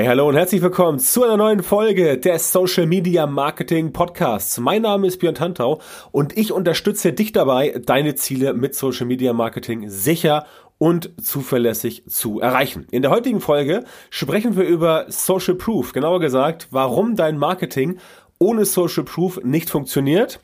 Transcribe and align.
Hey, 0.00 0.06
hallo 0.06 0.30
und 0.30 0.34
herzlich 0.34 0.62
willkommen 0.62 0.98
zu 0.98 1.24
einer 1.24 1.36
neuen 1.36 1.62
Folge 1.62 2.16
des 2.16 2.52
Social 2.52 2.86
Media 2.86 3.26
Marketing 3.26 3.92
Podcasts. 3.92 4.58
Mein 4.58 4.80
Name 4.80 5.06
ist 5.06 5.18
Björn 5.18 5.34
Tantau 5.34 5.78
und 6.10 6.38
ich 6.38 6.52
unterstütze 6.52 7.12
dich 7.12 7.32
dabei, 7.32 7.78
deine 7.84 8.14
Ziele 8.14 8.54
mit 8.54 8.74
Social 8.74 9.06
Media 9.06 9.34
Marketing 9.34 9.90
sicher 9.90 10.46
und 10.78 11.10
zuverlässig 11.22 12.04
zu 12.08 12.40
erreichen. 12.40 12.86
In 12.90 13.02
der 13.02 13.10
heutigen 13.10 13.42
Folge 13.42 13.84
sprechen 14.08 14.56
wir 14.56 14.64
über 14.64 15.04
Social 15.08 15.56
Proof, 15.56 15.92
genauer 15.92 16.20
gesagt, 16.20 16.68
warum 16.70 17.14
dein 17.14 17.36
Marketing 17.36 17.98
ohne 18.38 18.64
Social 18.64 19.04
Proof 19.04 19.38
nicht 19.44 19.68
funktioniert 19.68 20.40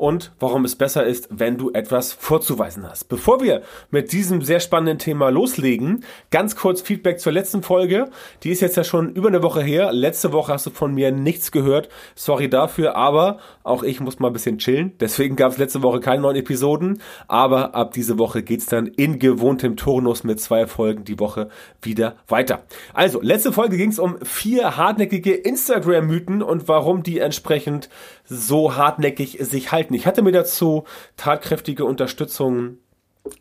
und 0.00 0.32
warum 0.40 0.64
es 0.64 0.76
besser 0.76 1.04
ist, 1.04 1.28
wenn 1.30 1.58
du 1.58 1.72
etwas 1.72 2.14
vorzuweisen 2.14 2.88
hast. 2.88 3.10
Bevor 3.10 3.42
wir 3.42 3.60
mit 3.90 4.12
diesem 4.12 4.40
sehr 4.40 4.58
spannenden 4.58 4.98
Thema 4.98 5.28
loslegen, 5.28 6.04
ganz 6.30 6.56
kurz 6.56 6.80
Feedback 6.80 7.20
zur 7.20 7.32
letzten 7.32 7.62
Folge. 7.62 8.08
Die 8.42 8.50
ist 8.50 8.62
jetzt 8.62 8.78
ja 8.78 8.84
schon 8.84 9.12
über 9.12 9.28
eine 9.28 9.42
Woche 9.42 9.62
her. 9.62 9.92
Letzte 9.92 10.32
Woche 10.32 10.54
hast 10.54 10.64
du 10.64 10.70
von 10.70 10.94
mir 10.94 11.12
nichts 11.12 11.52
gehört. 11.52 11.90
Sorry 12.14 12.48
dafür, 12.48 12.96
aber 12.96 13.40
auch 13.62 13.82
ich 13.82 14.00
muss 14.00 14.18
mal 14.18 14.28
ein 14.28 14.32
bisschen 14.32 14.56
chillen. 14.56 14.94
Deswegen 15.00 15.36
gab 15.36 15.52
es 15.52 15.58
letzte 15.58 15.82
Woche 15.82 16.00
keine 16.00 16.22
neuen 16.22 16.36
Episoden. 16.36 17.02
Aber 17.28 17.74
ab 17.74 17.92
diese 17.92 18.18
Woche 18.18 18.42
geht's 18.42 18.66
dann 18.66 18.86
in 18.86 19.18
gewohntem 19.18 19.76
Turnus 19.76 20.24
mit 20.24 20.40
zwei 20.40 20.66
Folgen 20.66 21.04
die 21.04 21.20
Woche 21.20 21.50
wieder 21.82 22.16
weiter. 22.26 22.62
Also, 22.94 23.20
letzte 23.20 23.52
Folge 23.52 23.76
ging 23.76 23.90
es 23.90 23.98
um 23.98 24.16
vier 24.22 24.78
hartnäckige 24.78 25.34
Instagram-Mythen 25.34 26.42
und 26.42 26.68
warum 26.68 27.02
die 27.02 27.18
entsprechend 27.18 27.90
so 28.24 28.76
hartnäckig 28.76 29.38
sich 29.40 29.72
halten. 29.72 29.89
Ich 29.94 30.06
hatte 30.06 30.22
mir 30.22 30.32
dazu 30.32 30.84
tatkräftige 31.16 31.84
Unterstützung 31.84 32.78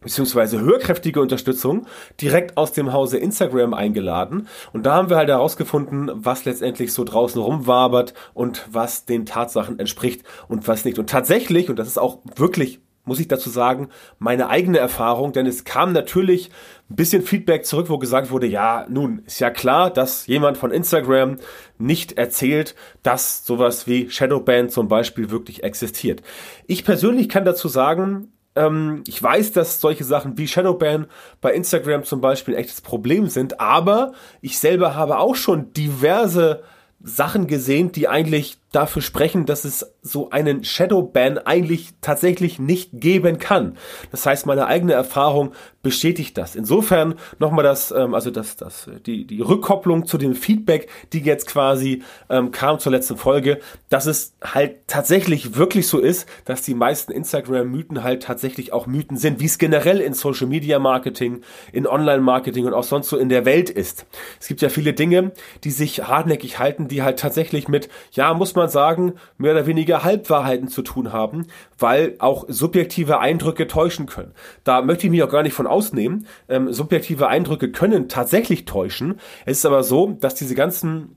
beziehungsweise 0.01 0.59
höherkräftige 0.59 1.21
Unterstützung 1.21 1.87
direkt 2.21 2.57
aus 2.57 2.73
dem 2.73 2.91
Hause 2.91 3.17
Instagram 3.17 3.73
eingeladen. 3.73 4.47
Und 4.73 4.85
da 4.85 4.95
haben 4.95 5.09
wir 5.09 5.17
halt 5.17 5.29
herausgefunden, 5.29 6.11
was 6.13 6.45
letztendlich 6.45 6.93
so 6.93 7.03
draußen 7.03 7.41
rumwabert 7.41 8.13
und 8.33 8.67
was 8.71 9.05
den 9.05 9.25
Tatsachen 9.25 9.79
entspricht 9.79 10.23
und 10.47 10.67
was 10.67 10.85
nicht. 10.85 10.99
Und 10.99 11.09
tatsächlich, 11.09 11.69
und 11.69 11.79
das 11.79 11.87
ist 11.87 11.97
auch 11.97 12.19
wirklich 12.35 12.81
muss 13.09 13.19
ich 13.19 13.27
dazu 13.27 13.49
sagen, 13.49 13.89
meine 14.19 14.47
eigene 14.47 14.77
Erfahrung, 14.77 15.33
denn 15.33 15.45
es 15.45 15.65
kam 15.65 15.91
natürlich 15.91 16.51
ein 16.89 16.95
bisschen 16.95 17.23
Feedback 17.23 17.65
zurück, 17.65 17.89
wo 17.89 17.97
gesagt 17.97 18.31
wurde, 18.31 18.47
ja, 18.47 18.85
nun 18.87 19.23
ist 19.25 19.39
ja 19.39 19.49
klar, 19.49 19.89
dass 19.89 20.27
jemand 20.27 20.57
von 20.57 20.71
Instagram 20.71 21.37
nicht 21.77 22.17
erzählt, 22.17 22.75
dass 23.03 23.45
sowas 23.45 23.87
wie 23.87 24.09
Shadowban 24.09 24.69
zum 24.69 24.87
Beispiel 24.87 25.29
wirklich 25.29 25.63
existiert. 25.63 26.21
Ich 26.67 26.85
persönlich 26.85 27.27
kann 27.27 27.43
dazu 27.43 27.67
sagen, 27.67 28.31
ähm, 28.55 29.03
ich 29.07 29.21
weiß, 29.21 29.51
dass 29.51 29.81
solche 29.81 30.03
Sachen 30.03 30.37
wie 30.37 30.47
Shadowban 30.47 31.07
bei 31.41 31.53
Instagram 31.53 32.03
zum 32.03 32.21
Beispiel 32.21 32.55
ein 32.55 32.59
echtes 32.61 32.81
Problem 32.81 33.27
sind, 33.27 33.59
aber 33.59 34.13
ich 34.41 34.59
selber 34.59 34.95
habe 34.95 35.17
auch 35.17 35.35
schon 35.35 35.73
diverse 35.73 36.63
Sachen 37.01 37.47
gesehen, 37.47 37.91
die 37.91 38.07
eigentlich 38.07 38.57
dafür 38.71 39.01
sprechen, 39.01 39.45
dass 39.45 39.65
es 39.65 39.93
so 40.01 40.29
einen 40.29 40.63
Shadowban 40.63 41.39
eigentlich 41.39 41.89
tatsächlich 42.01 42.59
nicht 42.59 42.91
geben 42.93 43.39
kann. 43.39 43.77
Das 44.11 44.25
heißt, 44.25 44.45
meine 44.45 44.67
eigene 44.67 44.93
Erfahrung 44.93 45.53
bestätigt 45.81 46.37
das. 46.37 46.55
Insofern 46.55 47.15
nochmal 47.39 47.63
das, 47.63 47.91
ähm, 47.91 48.13
also 48.13 48.31
das, 48.31 48.57
das, 48.57 48.89
die, 49.05 49.25
die 49.25 49.41
Rückkopplung 49.41 50.05
zu 50.05 50.17
dem 50.17 50.35
Feedback, 50.35 50.89
die 51.13 51.21
jetzt 51.21 51.47
quasi 51.47 52.03
ähm, 52.29 52.51
kam 52.51 52.79
zur 52.79 52.91
letzten 52.91 53.17
Folge, 53.17 53.59
dass 53.89 54.05
es 54.05 54.33
halt 54.43 54.87
tatsächlich 54.87 55.55
wirklich 55.55 55.87
so 55.87 55.99
ist, 55.99 56.27
dass 56.45 56.61
die 56.61 56.73
meisten 56.73 57.11
Instagram-Mythen 57.11 58.03
halt 58.03 58.23
tatsächlich 58.23 58.73
auch 58.73 58.87
Mythen 58.87 59.17
sind, 59.17 59.39
wie 59.39 59.45
es 59.45 59.57
generell 59.57 59.99
in 59.99 60.13
Social 60.13 60.47
Media 60.47 60.79
Marketing, 60.79 61.41
in 61.71 61.87
Online 61.87 62.21
Marketing 62.21 62.65
und 62.65 62.73
auch 62.73 62.83
sonst 62.83 63.09
so 63.09 63.17
in 63.17 63.29
der 63.29 63.45
Welt 63.45 63.69
ist. 63.69 64.05
Es 64.39 64.47
gibt 64.47 64.61
ja 64.61 64.69
viele 64.69 64.93
Dinge, 64.93 65.31
die 65.63 65.71
sich 65.71 66.07
hartnäckig 66.07 66.59
halten, 66.59 66.87
die 66.87 67.01
halt 67.01 67.19
tatsächlich 67.19 67.67
mit, 67.67 67.89
ja, 68.11 68.33
muss 68.33 68.53
man 68.55 68.58
man 68.59 68.69
sagen, 68.69 69.13
mehr 69.37 69.53
oder 69.53 69.65
weniger 69.65 70.03
Halbwahrheiten 70.03 70.67
zu 70.67 70.81
tun 70.81 71.11
haben, 71.11 71.47
weil 71.77 72.15
auch 72.19 72.45
subjektive 72.47 73.19
Eindrücke 73.19 73.67
täuschen 73.67 74.05
können. 74.05 74.33
Da 74.63 74.81
möchte 74.81 75.07
ich 75.07 75.11
mich 75.11 75.23
auch 75.23 75.29
gar 75.29 75.43
nicht 75.43 75.53
von 75.53 75.67
ausnehmen. 75.67 76.27
Ähm, 76.47 76.71
subjektive 76.71 77.27
Eindrücke 77.27 77.71
können 77.71 78.09
tatsächlich 78.09 78.65
täuschen. 78.65 79.19
Es 79.45 79.57
ist 79.57 79.65
aber 79.65 79.83
so, 79.83 80.17
dass 80.19 80.35
diese 80.35 80.55
ganzen 80.55 81.15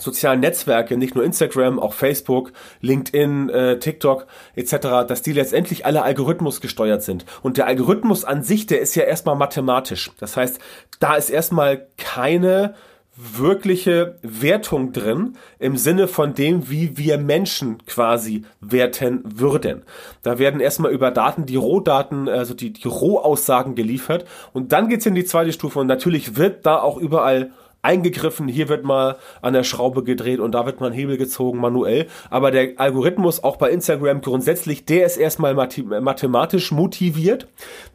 sozialen 0.00 0.40
Netzwerke, 0.40 0.96
nicht 0.96 1.14
nur 1.14 1.24
Instagram, 1.24 1.78
auch 1.78 1.92
Facebook, 1.92 2.52
LinkedIn, 2.80 3.48
äh, 3.50 3.78
TikTok 3.78 4.26
etc., 4.54 5.06
dass 5.06 5.22
die 5.22 5.32
letztendlich 5.32 5.86
alle 5.86 6.02
Algorithmus 6.02 6.60
gesteuert 6.60 7.02
sind. 7.02 7.24
Und 7.42 7.56
der 7.56 7.66
Algorithmus 7.66 8.24
an 8.24 8.42
sich, 8.42 8.66
der 8.66 8.80
ist 8.80 8.94
ja 8.94 9.04
erstmal 9.04 9.36
mathematisch. 9.36 10.10
Das 10.18 10.36
heißt, 10.36 10.60
da 11.00 11.14
ist 11.14 11.30
erstmal 11.30 11.86
keine 11.96 12.74
wirkliche 13.18 14.16
Wertung 14.22 14.92
drin 14.92 15.36
im 15.58 15.76
Sinne 15.76 16.06
von 16.06 16.34
dem, 16.34 16.70
wie 16.70 16.96
wir 16.96 17.18
Menschen 17.18 17.84
quasi 17.84 18.44
werten 18.60 19.24
würden. 19.24 19.82
Da 20.22 20.38
werden 20.38 20.60
erstmal 20.60 20.92
über 20.92 21.10
Daten 21.10 21.44
die 21.44 21.56
Rohdaten, 21.56 22.28
also 22.28 22.54
die, 22.54 22.72
die 22.72 22.86
Rohaussagen 22.86 23.74
geliefert 23.74 24.24
und 24.52 24.72
dann 24.72 24.88
geht's 24.88 25.06
in 25.06 25.16
die 25.16 25.24
zweite 25.24 25.52
Stufe 25.52 25.80
und 25.80 25.88
natürlich 25.88 26.36
wird 26.36 26.64
da 26.64 26.80
auch 26.80 26.96
überall 26.96 27.50
eingegriffen, 27.82 28.48
hier 28.48 28.68
wird 28.68 28.84
mal 28.84 29.16
an 29.40 29.52
der 29.52 29.62
Schraube 29.62 30.02
gedreht 30.02 30.40
und 30.40 30.52
da 30.52 30.66
wird 30.66 30.80
mal 30.80 30.88
ein 30.88 30.92
Hebel 30.92 31.16
gezogen 31.16 31.58
manuell. 31.60 32.06
Aber 32.28 32.50
der 32.50 32.72
Algorithmus 32.76 33.42
auch 33.42 33.56
bei 33.56 33.70
Instagram 33.70 34.20
grundsätzlich, 34.20 34.84
der 34.84 35.06
ist 35.06 35.16
erstmal 35.16 35.54
mathematisch 35.54 36.72
motiviert. 36.72 37.46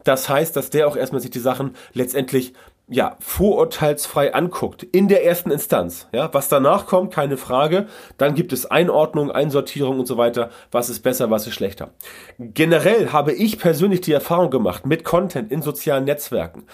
Das 0.02 0.28
heißt, 0.28 0.56
dass 0.56 0.70
der 0.70 0.88
auch 0.88 0.96
erstmal 0.96 1.20
sich 1.20 1.30
die 1.30 1.38
Sachen 1.38 1.76
letztendlich 1.92 2.54
ja, 2.86 3.16
vorurteilsfrei 3.20 4.34
anguckt, 4.34 4.82
in 4.82 5.08
der 5.08 5.24
ersten 5.24 5.50
Instanz. 5.50 6.06
Ja, 6.12 6.32
was 6.34 6.48
danach 6.48 6.86
kommt, 6.86 7.12
keine 7.12 7.36
Frage. 7.36 7.86
Dann 8.18 8.34
gibt 8.34 8.52
es 8.52 8.66
Einordnung, 8.66 9.30
Einsortierung 9.30 9.98
und 9.98 10.06
so 10.06 10.18
weiter. 10.18 10.50
Was 10.70 10.90
ist 10.90 11.00
besser, 11.00 11.30
was 11.30 11.46
ist 11.46 11.54
schlechter. 11.54 11.90
Generell 12.38 13.10
habe 13.10 13.32
ich 13.32 13.58
persönlich 13.58 14.02
die 14.02 14.12
Erfahrung 14.12 14.50
gemacht 14.50 14.84
mit 14.84 15.02
Content 15.04 15.50
in 15.50 15.62
sozialen 15.62 16.04
Netzwerken, 16.04 16.64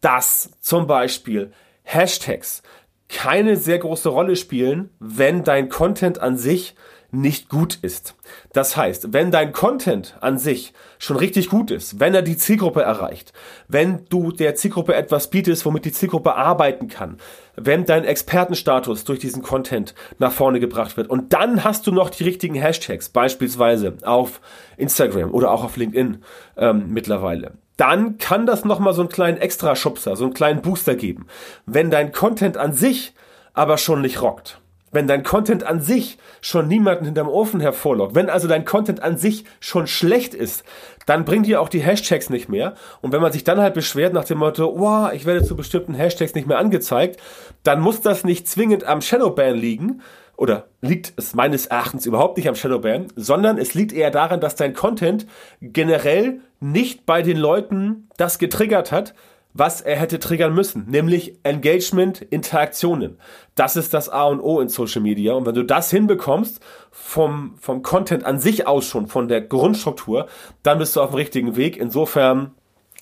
dass 0.00 0.50
zum 0.60 0.86
Beispiel 0.86 1.52
Hashtags 1.82 2.62
keine 3.08 3.56
sehr 3.56 3.78
große 3.78 4.08
Rolle 4.08 4.36
spielen, 4.36 4.90
wenn 4.98 5.44
dein 5.44 5.68
Content 5.68 6.20
an 6.20 6.36
sich 6.36 6.74
nicht 7.10 7.48
gut 7.48 7.78
ist. 7.82 8.14
Das 8.52 8.76
heißt, 8.76 9.12
wenn 9.12 9.30
dein 9.30 9.52
Content 9.52 10.16
an 10.20 10.38
sich 10.38 10.72
schon 10.98 11.16
richtig 11.16 11.48
gut 11.48 11.70
ist, 11.70 12.00
wenn 12.00 12.14
er 12.14 12.22
die 12.22 12.36
Zielgruppe 12.36 12.82
erreicht, 12.82 13.32
wenn 13.68 14.04
du 14.08 14.32
der 14.32 14.54
Zielgruppe 14.54 14.94
etwas 14.94 15.30
bietest, 15.30 15.64
womit 15.64 15.84
die 15.84 15.92
Zielgruppe 15.92 16.34
arbeiten 16.34 16.88
kann, 16.88 17.18
wenn 17.56 17.84
dein 17.84 18.04
Expertenstatus 18.04 19.04
durch 19.04 19.18
diesen 19.18 19.42
Content 19.42 19.94
nach 20.18 20.32
vorne 20.32 20.60
gebracht 20.60 20.96
wird 20.96 21.08
und 21.08 21.32
dann 21.32 21.64
hast 21.64 21.86
du 21.86 21.92
noch 21.92 22.10
die 22.10 22.24
richtigen 22.24 22.54
Hashtags, 22.54 23.08
beispielsweise 23.08 23.96
auf 24.02 24.40
Instagram 24.76 25.32
oder 25.32 25.50
auch 25.50 25.64
auf 25.64 25.76
LinkedIn 25.76 26.22
ähm, 26.56 26.86
mittlerweile, 26.88 27.52
dann 27.76 28.18
kann 28.18 28.46
das 28.46 28.64
nochmal 28.64 28.94
so 28.94 29.02
einen 29.02 29.10
kleinen 29.10 29.38
Extra-Schubser, 29.38 30.16
so 30.16 30.24
einen 30.24 30.34
kleinen 30.34 30.62
Booster 30.62 30.94
geben. 30.94 31.26
Wenn 31.66 31.90
dein 31.90 32.12
Content 32.12 32.56
an 32.56 32.72
sich 32.72 33.14
aber 33.52 33.78
schon 33.78 34.00
nicht 34.00 34.22
rockt, 34.22 34.60
wenn 34.92 35.06
dein 35.06 35.22
Content 35.22 35.64
an 35.64 35.80
sich 35.80 36.18
schon 36.40 36.68
niemanden 36.68 37.04
hinterm 37.04 37.28
Ofen 37.28 37.60
hervorlockt, 37.60 38.14
wenn 38.14 38.30
also 38.30 38.48
dein 38.48 38.64
Content 38.64 39.02
an 39.02 39.18
sich 39.18 39.44
schon 39.60 39.86
schlecht 39.86 40.34
ist, 40.34 40.64
dann 41.06 41.24
bringt 41.24 41.46
dir 41.46 41.60
auch 41.60 41.68
die 41.68 41.80
Hashtags 41.80 42.30
nicht 42.30 42.48
mehr. 42.48 42.74
Und 43.00 43.12
wenn 43.12 43.20
man 43.20 43.32
sich 43.32 43.44
dann 43.44 43.60
halt 43.60 43.74
beschwert 43.74 44.12
nach 44.12 44.24
dem 44.24 44.38
Motto, 44.38 44.78
wow, 44.78 45.12
ich 45.12 45.26
werde 45.26 45.44
zu 45.44 45.56
bestimmten 45.56 45.94
Hashtags 45.94 46.34
nicht 46.34 46.46
mehr 46.48 46.58
angezeigt, 46.58 47.20
dann 47.62 47.80
muss 47.80 48.00
das 48.00 48.24
nicht 48.24 48.48
zwingend 48.48 48.84
am 48.84 49.00
Shadowban 49.00 49.56
liegen, 49.56 50.02
oder 50.36 50.66
liegt 50.82 51.14
es 51.16 51.34
meines 51.34 51.66
Erachtens 51.66 52.06
überhaupt 52.06 52.36
nicht 52.36 52.48
am 52.48 52.54
Shadowban, 52.54 53.06
sondern 53.16 53.58
es 53.58 53.74
liegt 53.74 53.92
eher 53.92 54.10
daran, 54.10 54.40
dass 54.40 54.54
dein 54.54 54.74
Content 54.74 55.26
generell 55.60 56.40
nicht 56.60 57.06
bei 57.06 57.22
den 57.22 57.38
Leuten 57.38 58.08
das 58.16 58.38
getriggert 58.38 58.92
hat, 58.92 59.14
was 59.58 59.80
er 59.80 59.96
hätte 59.96 60.18
triggern 60.18 60.54
müssen, 60.54 60.86
nämlich 60.88 61.38
Engagement, 61.42 62.20
Interaktionen. 62.20 63.18
Das 63.54 63.76
ist 63.76 63.94
das 63.94 64.08
A 64.08 64.24
und 64.24 64.40
O 64.40 64.60
in 64.60 64.68
Social 64.68 65.00
Media. 65.00 65.34
Und 65.34 65.46
wenn 65.46 65.54
du 65.54 65.64
das 65.64 65.90
hinbekommst, 65.90 66.60
vom, 66.90 67.56
vom 67.58 67.82
Content 67.82 68.24
an 68.24 68.38
sich 68.38 68.66
aus 68.66 68.86
schon, 68.86 69.06
von 69.06 69.28
der 69.28 69.40
Grundstruktur, 69.40 70.26
dann 70.62 70.78
bist 70.78 70.96
du 70.96 71.00
auf 71.00 71.10
dem 71.10 71.16
richtigen 71.16 71.56
Weg. 71.56 71.76
Insofern 71.76 72.52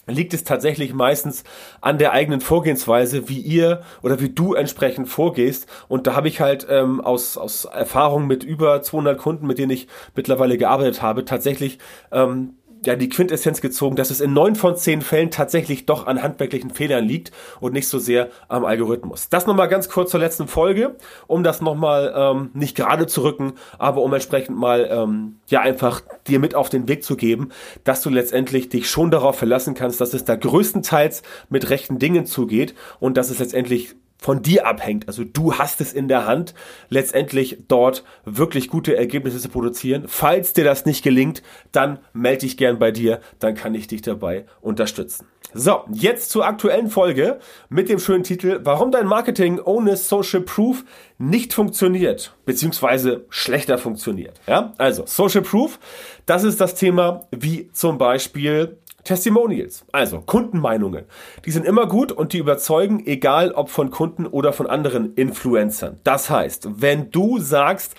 liegt 0.06 0.34
es 0.34 0.44
tatsächlich 0.44 0.92
meistens 0.92 1.44
an 1.80 1.98
der 1.98 2.12
eigenen 2.12 2.40
Vorgehensweise, 2.40 3.28
wie 3.28 3.40
ihr 3.40 3.82
oder 4.02 4.20
wie 4.20 4.30
du 4.30 4.54
entsprechend 4.54 5.08
vorgehst. 5.08 5.66
Und 5.88 6.06
da 6.06 6.14
habe 6.14 6.28
ich 6.28 6.40
halt 6.40 6.66
ähm, 6.68 7.00
aus, 7.00 7.36
aus 7.36 7.64
Erfahrung 7.64 8.26
mit 8.26 8.44
über 8.44 8.82
200 8.82 9.18
Kunden, 9.18 9.46
mit 9.46 9.58
denen 9.58 9.72
ich 9.72 9.88
mittlerweile 10.14 10.58
gearbeitet 10.58 11.02
habe, 11.02 11.24
tatsächlich 11.24 11.78
ähm, 12.12 12.54
ja, 12.86 12.96
die 12.96 13.08
Quintessenz 13.08 13.60
gezogen, 13.60 13.96
dass 13.96 14.10
es 14.10 14.20
in 14.20 14.32
neun 14.32 14.56
von 14.56 14.76
zehn 14.76 15.02
Fällen 15.02 15.30
tatsächlich 15.30 15.86
doch 15.86 16.06
an 16.06 16.22
handwerklichen 16.22 16.70
Fehlern 16.70 17.04
liegt 17.04 17.32
und 17.60 17.72
nicht 17.72 17.88
so 17.88 17.98
sehr 17.98 18.28
am 18.48 18.64
Algorithmus. 18.64 19.28
Das 19.28 19.46
nochmal 19.46 19.68
ganz 19.68 19.88
kurz 19.88 20.10
zur 20.10 20.20
letzten 20.20 20.48
Folge, 20.48 20.96
um 21.26 21.42
das 21.42 21.60
nochmal 21.60 22.12
ähm, 22.16 22.50
nicht 22.54 22.76
gerade 22.76 23.06
zu 23.06 23.22
rücken, 23.22 23.54
aber 23.78 24.02
um 24.02 24.12
entsprechend 24.12 24.56
mal 24.56 24.88
ähm, 24.90 25.36
ja 25.48 25.60
einfach 25.60 26.02
dir 26.26 26.38
mit 26.38 26.54
auf 26.54 26.68
den 26.68 26.88
Weg 26.88 27.04
zu 27.04 27.16
geben, 27.16 27.50
dass 27.84 28.02
du 28.02 28.10
letztendlich 28.10 28.68
dich 28.68 28.88
schon 28.88 29.10
darauf 29.10 29.36
verlassen 29.36 29.74
kannst, 29.74 30.00
dass 30.00 30.14
es 30.14 30.24
da 30.24 30.36
größtenteils 30.36 31.22
mit 31.48 31.70
rechten 31.70 31.98
Dingen 31.98 32.26
zugeht 32.26 32.74
und 33.00 33.16
dass 33.16 33.30
es 33.30 33.38
letztendlich 33.38 33.94
von 34.18 34.42
dir 34.42 34.66
abhängt. 34.66 35.06
Also 35.08 35.24
du 35.24 35.54
hast 35.54 35.80
es 35.80 35.92
in 35.92 36.08
der 36.08 36.26
Hand, 36.26 36.54
letztendlich 36.88 37.58
dort 37.68 38.04
wirklich 38.24 38.68
gute 38.68 38.96
Ergebnisse 38.96 39.38
zu 39.38 39.48
produzieren. 39.48 40.04
Falls 40.06 40.52
dir 40.52 40.64
das 40.64 40.86
nicht 40.86 41.04
gelingt, 41.04 41.42
dann 41.72 41.98
melde 42.12 42.40
dich 42.40 42.56
gern 42.56 42.78
bei 42.78 42.90
dir, 42.90 43.20
dann 43.38 43.54
kann 43.54 43.74
ich 43.74 43.86
dich 43.86 44.02
dabei 44.02 44.46
unterstützen. 44.60 45.26
So, 45.52 45.84
jetzt 45.92 46.30
zur 46.30 46.46
aktuellen 46.46 46.88
Folge 46.88 47.38
mit 47.68 47.88
dem 47.88 48.00
schönen 48.00 48.24
Titel, 48.24 48.60
warum 48.64 48.90
dein 48.90 49.06
Marketing 49.06 49.60
ohne 49.60 49.96
Social 49.96 50.40
Proof 50.40 50.84
nicht 51.18 51.52
funktioniert, 51.52 52.34
beziehungsweise 52.44 53.24
schlechter 53.28 53.78
funktioniert. 53.78 54.40
Ja, 54.48 54.72
also 54.78 55.04
Social 55.06 55.42
Proof, 55.42 55.78
das 56.26 56.42
ist 56.42 56.60
das 56.60 56.74
Thema 56.74 57.28
wie 57.30 57.70
zum 57.72 57.98
Beispiel 57.98 58.78
Testimonials, 59.04 59.84
also 59.92 60.20
Kundenmeinungen. 60.20 61.04
Die 61.44 61.50
sind 61.50 61.66
immer 61.66 61.86
gut 61.86 62.10
und 62.10 62.32
die 62.32 62.38
überzeugen, 62.38 63.06
egal 63.06 63.52
ob 63.52 63.68
von 63.68 63.90
Kunden 63.90 64.26
oder 64.26 64.52
von 64.52 64.66
anderen 64.66 65.14
Influencern. 65.14 66.00
Das 66.04 66.30
heißt, 66.30 66.68
wenn 66.80 67.10
du 67.10 67.38
sagst, 67.38 67.94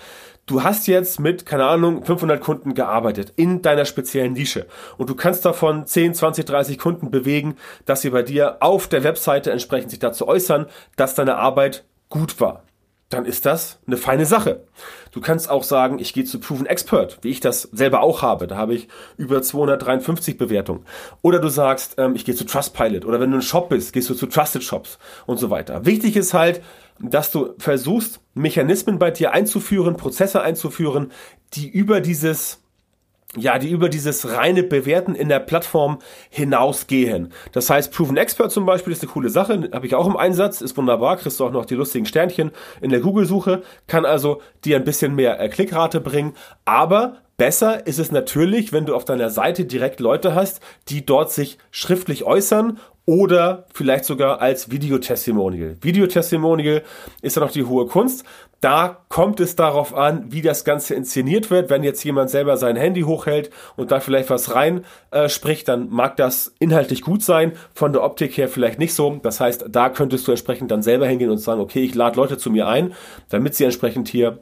du 0.46 0.64
hast 0.64 0.88
jetzt 0.88 1.20
mit, 1.20 1.46
keine 1.46 1.64
Ahnung, 1.64 2.04
500 2.04 2.40
Kunden 2.40 2.74
gearbeitet 2.74 3.32
in 3.36 3.62
deiner 3.62 3.84
speziellen 3.84 4.32
Nische 4.32 4.66
und 4.98 5.08
du 5.08 5.14
kannst 5.14 5.44
davon 5.44 5.86
10, 5.86 6.14
20, 6.14 6.44
30 6.44 6.78
Kunden 6.78 7.10
bewegen, 7.10 7.56
dass 7.84 8.02
sie 8.02 8.10
bei 8.10 8.22
dir 8.22 8.56
auf 8.60 8.88
der 8.88 9.04
Webseite 9.04 9.52
entsprechend 9.52 9.90
sich 9.90 10.00
dazu 10.00 10.26
äußern, 10.26 10.66
dass 10.96 11.14
deine 11.14 11.36
Arbeit 11.36 11.84
gut 12.08 12.40
war 12.40 12.65
dann 13.08 13.24
ist 13.24 13.46
das 13.46 13.78
eine 13.86 13.96
feine 13.96 14.26
Sache. 14.26 14.64
Du 15.12 15.20
kannst 15.20 15.48
auch 15.48 15.62
sagen, 15.62 15.98
ich 16.00 16.12
gehe 16.12 16.24
zu 16.24 16.40
Proven 16.40 16.66
Expert, 16.66 17.18
wie 17.22 17.30
ich 17.30 17.40
das 17.40 17.62
selber 17.62 18.02
auch 18.02 18.22
habe. 18.22 18.48
Da 18.48 18.56
habe 18.56 18.74
ich 18.74 18.88
über 19.16 19.42
253 19.42 20.36
Bewertungen. 20.36 20.84
Oder 21.22 21.38
du 21.38 21.48
sagst, 21.48 21.94
ähm, 21.98 22.16
ich 22.16 22.24
gehe 22.24 22.34
zu 22.34 22.44
Trustpilot. 22.44 23.04
Oder 23.04 23.20
wenn 23.20 23.30
du 23.30 23.38
ein 23.38 23.42
Shop 23.42 23.68
bist, 23.68 23.92
gehst 23.92 24.10
du 24.10 24.14
zu 24.14 24.26
Trusted 24.26 24.64
Shops 24.64 24.98
und 25.26 25.38
so 25.38 25.50
weiter. 25.50 25.86
Wichtig 25.86 26.16
ist 26.16 26.34
halt, 26.34 26.62
dass 26.98 27.30
du 27.30 27.54
versuchst, 27.58 28.20
Mechanismen 28.34 28.98
bei 28.98 29.10
dir 29.10 29.32
einzuführen, 29.32 29.96
Prozesse 29.96 30.42
einzuführen, 30.42 31.12
die 31.52 31.68
über 31.68 32.00
dieses 32.00 32.62
ja, 33.36 33.58
die 33.58 33.70
über 33.70 33.88
dieses 33.88 34.28
reine 34.36 34.62
Bewerten 34.62 35.14
in 35.14 35.28
der 35.28 35.40
Plattform 35.40 35.98
hinausgehen. 36.30 37.32
Das 37.52 37.70
heißt, 37.70 37.92
Proven 37.92 38.16
Expert 38.16 38.52
zum 38.52 38.66
Beispiel 38.66 38.92
ist 38.92 39.02
eine 39.02 39.12
coole 39.12 39.30
Sache, 39.30 39.70
habe 39.72 39.86
ich 39.86 39.94
auch 39.94 40.06
im 40.06 40.16
Einsatz, 40.16 40.60
ist 40.60 40.76
wunderbar, 40.76 41.16
kriegst 41.16 41.38
du 41.40 41.44
auch 41.44 41.52
noch 41.52 41.66
die 41.66 41.74
lustigen 41.74 42.06
Sternchen 42.06 42.50
in 42.80 42.90
der 42.90 43.00
Google-Suche, 43.00 43.62
kann 43.86 44.04
also 44.04 44.40
dir 44.64 44.76
ein 44.76 44.84
bisschen 44.84 45.14
mehr 45.14 45.40
äh, 45.40 45.48
Klickrate 45.48 46.00
bringen, 46.00 46.34
aber 46.64 47.18
Besser 47.36 47.86
ist 47.86 47.98
es 47.98 48.10
natürlich, 48.10 48.72
wenn 48.72 48.86
du 48.86 48.94
auf 48.94 49.04
deiner 49.04 49.28
Seite 49.28 49.66
direkt 49.66 50.00
Leute 50.00 50.34
hast, 50.34 50.60
die 50.88 51.04
dort 51.04 51.30
sich 51.30 51.58
schriftlich 51.70 52.24
äußern 52.24 52.78
oder 53.06 53.66
vielleicht 53.72 54.04
sogar 54.04 54.40
als 54.40 54.70
Videotestimonial. 54.70 55.76
Videotestimonial 55.80 56.82
ist 57.22 57.36
ja 57.36 57.42
noch 57.42 57.52
die 57.52 57.64
hohe 57.64 57.86
Kunst. 57.86 58.24
Da 58.60 59.04
kommt 59.08 59.38
es 59.38 59.54
darauf 59.54 59.94
an, 59.94 60.32
wie 60.32 60.42
das 60.42 60.64
Ganze 60.64 60.94
inszeniert 60.94 61.50
wird. 61.50 61.70
Wenn 61.70 61.84
jetzt 61.84 62.02
jemand 62.02 62.30
selber 62.30 62.56
sein 62.56 62.74
Handy 62.74 63.02
hochhält 63.02 63.50
und 63.76 63.92
da 63.92 64.00
vielleicht 64.00 64.28
was 64.28 64.54
rein 64.54 64.84
äh, 65.12 65.28
spricht, 65.28 65.68
dann 65.68 65.88
mag 65.88 66.16
das 66.16 66.54
inhaltlich 66.58 67.02
gut 67.02 67.22
sein, 67.22 67.52
von 67.74 67.92
der 67.92 68.02
Optik 68.02 68.36
her 68.36 68.48
vielleicht 68.48 68.80
nicht 68.80 68.94
so. 68.94 69.20
Das 69.22 69.38
heißt, 69.38 69.66
da 69.68 69.88
könntest 69.88 70.26
du 70.26 70.32
entsprechend 70.32 70.72
dann 70.72 70.82
selber 70.82 71.06
hingehen 71.06 71.30
und 71.30 71.38
sagen, 71.38 71.60
okay, 71.60 71.84
ich 71.84 71.94
lade 71.94 72.16
Leute 72.16 72.38
zu 72.38 72.50
mir 72.50 72.66
ein, 72.66 72.94
damit 73.28 73.54
sie 73.54 73.64
entsprechend 73.64 74.08
hier 74.08 74.40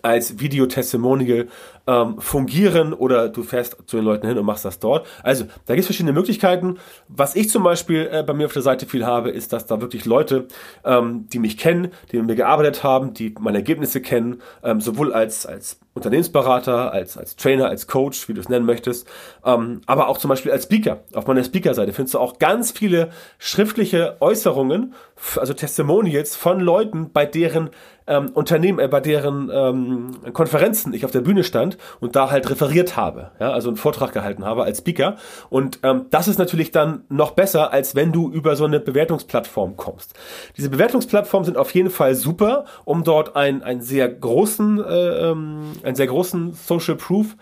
als 0.00 0.40
Videotestimonial 0.40 1.48
ähm, 1.86 2.20
fungieren 2.20 2.92
oder 2.92 3.28
du 3.28 3.42
fährst 3.42 3.76
zu 3.86 3.96
den 3.96 4.04
Leuten 4.04 4.26
hin 4.26 4.38
und 4.38 4.44
machst 4.44 4.64
das 4.64 4.78
dort. 4.78 5.06
Also 5.22 5.44
da 5.66 5.74
gibt 5.74 5.80
es 5.80 5.86
verschiedene 5.86 6.12
Möglichkeiten. 6.12 6.78
Was 7.08 7.34
ich 7.34 7.50
zum 7.50 7.62
Beispiel 7.62 8.08
äh, 8.10 8.22
bei 8.22 8.34
mir 8.34 8.46
auf 8.46 8.52
der 8.52 8.62
Seite 8.62 8.86
viel 8.86 9.04
habe, 9.04 9.30
ist, 9.30 9.52
dass 9.52 9.66
da 9.66 9.80
wirklich 9.80 10.04
Leute, 10.04 10.46
ähm, 10.84 11.28
die 11.32 11.38
mich 11.38 11.58
kennen, 11.58 11.92
die 12.10 12.18
mit 12.18 12.26
mir 12.26 12.36
gearbeitet 12.36 12.84
haben, 12.84 13.14
die 13.14 13.34
meine 13.40 13.58
Ergebnisse 13.58 14.00
kennen, 14.00 14.42
ähm, 14.62 14.80
sowohl 14.80 15.12
als, 15.12 15.46
als 15.46 15.80
Unternehmensberater, 15.94 16.92
als, 16.92 17.18
als 17.18 17.36
Trainer, 17.36 17.66
als 17.66 17.86
Coach, 17.86 18.28
wie 18.28 18.34
du 18.34 18.40
es 18.40 18.48
nennen 18.48 18.64
möchtest, 18.64 19.06
ähm, 19.44 19.82
aber 19.86 20.08
auch 20.08 20.16
zum 20.18 20.30
Beispiel 20.30 20.50
als 20.50 20.64
Speaker. 20.64 21.00
Auf 21.12 21.26
meiner 21.26 21.44
Speaker-Seite 21.44 21.92
findest 21.92 22.14
du 22.14 22.18
auch 22.18 22.38
ganz 22.38 22.70
viele 22.70 23.10
schriftliche 23.38 24.16
Äußerungen, 24.20 24.94
also 25.36 25.52
Testimonials 25.52 26.34
von 26.34 26.60
Leuten, 26.60 27.12
bei 27.12 27.26
deren 27.26 27.70
ähm, 28.06 28.30
Unternehmen, 28.34 28.78
äh, 28.78 28.88
bei 28.88 29.00
deren 29.00 29.50
ähm, 29.52 30.32
Konferenzen 30.32 30.94
ich 30.94 31.04
auf 31.04 31.10
der 31.10 31.20
Bühne 31.20 31.44
stand 31.44 31.71
und 32.00 32.16
da 32.16 32.30
halt 32.30 32.48
referiert 32.50 32.96
habe, 32.96 33.30
ja, 33.40 33.52
also 33.52 33.68
einen 33.68 33.76
Vortrag 33.76 34.12
gehalten 34.12 34.44
habe 34.44 34.64
als 34.64 34.78
Speaker. 34.78 35.16
Und 35.50 35.80
ähm, 35.82 36.06
das 36.10 36.28
ist 36.28 36.38
natürlich 36.38 36.70
dann 36.70 37.04
noch 37.08 37.32
besser, 37.32 37.72
als 37.72 37.94
wenn 37.94 38.12
du 38.12 38.30
über 38.30 38.56
so 38.56 38.64
eine 38.64 38.80
Bewertungsplattform 38.80 39.76
kommst. 39.76 40.14
Diese 40.56 40.70
Bewertungsplattformen 40.70 41.44
sind 41.44 41.56
auf 41.56 41.72
jeden 41.74 41.90
Fall 41.90 42.14
super, 42.14 42.64
um 42.84 43.04
dort 43.04 43.36
einen, 43.36 43.62
einen 43.62 43.82
sehr 43.82 44.08
großen, 44.08 44.84
äh, 44.84 45.30
ähm, 45.30 45.72
einen 45.82 45.96
sehr 45.96 46.06
großen 46.06 46.52
Social 46.52 46.96
Proof 46.96 47.36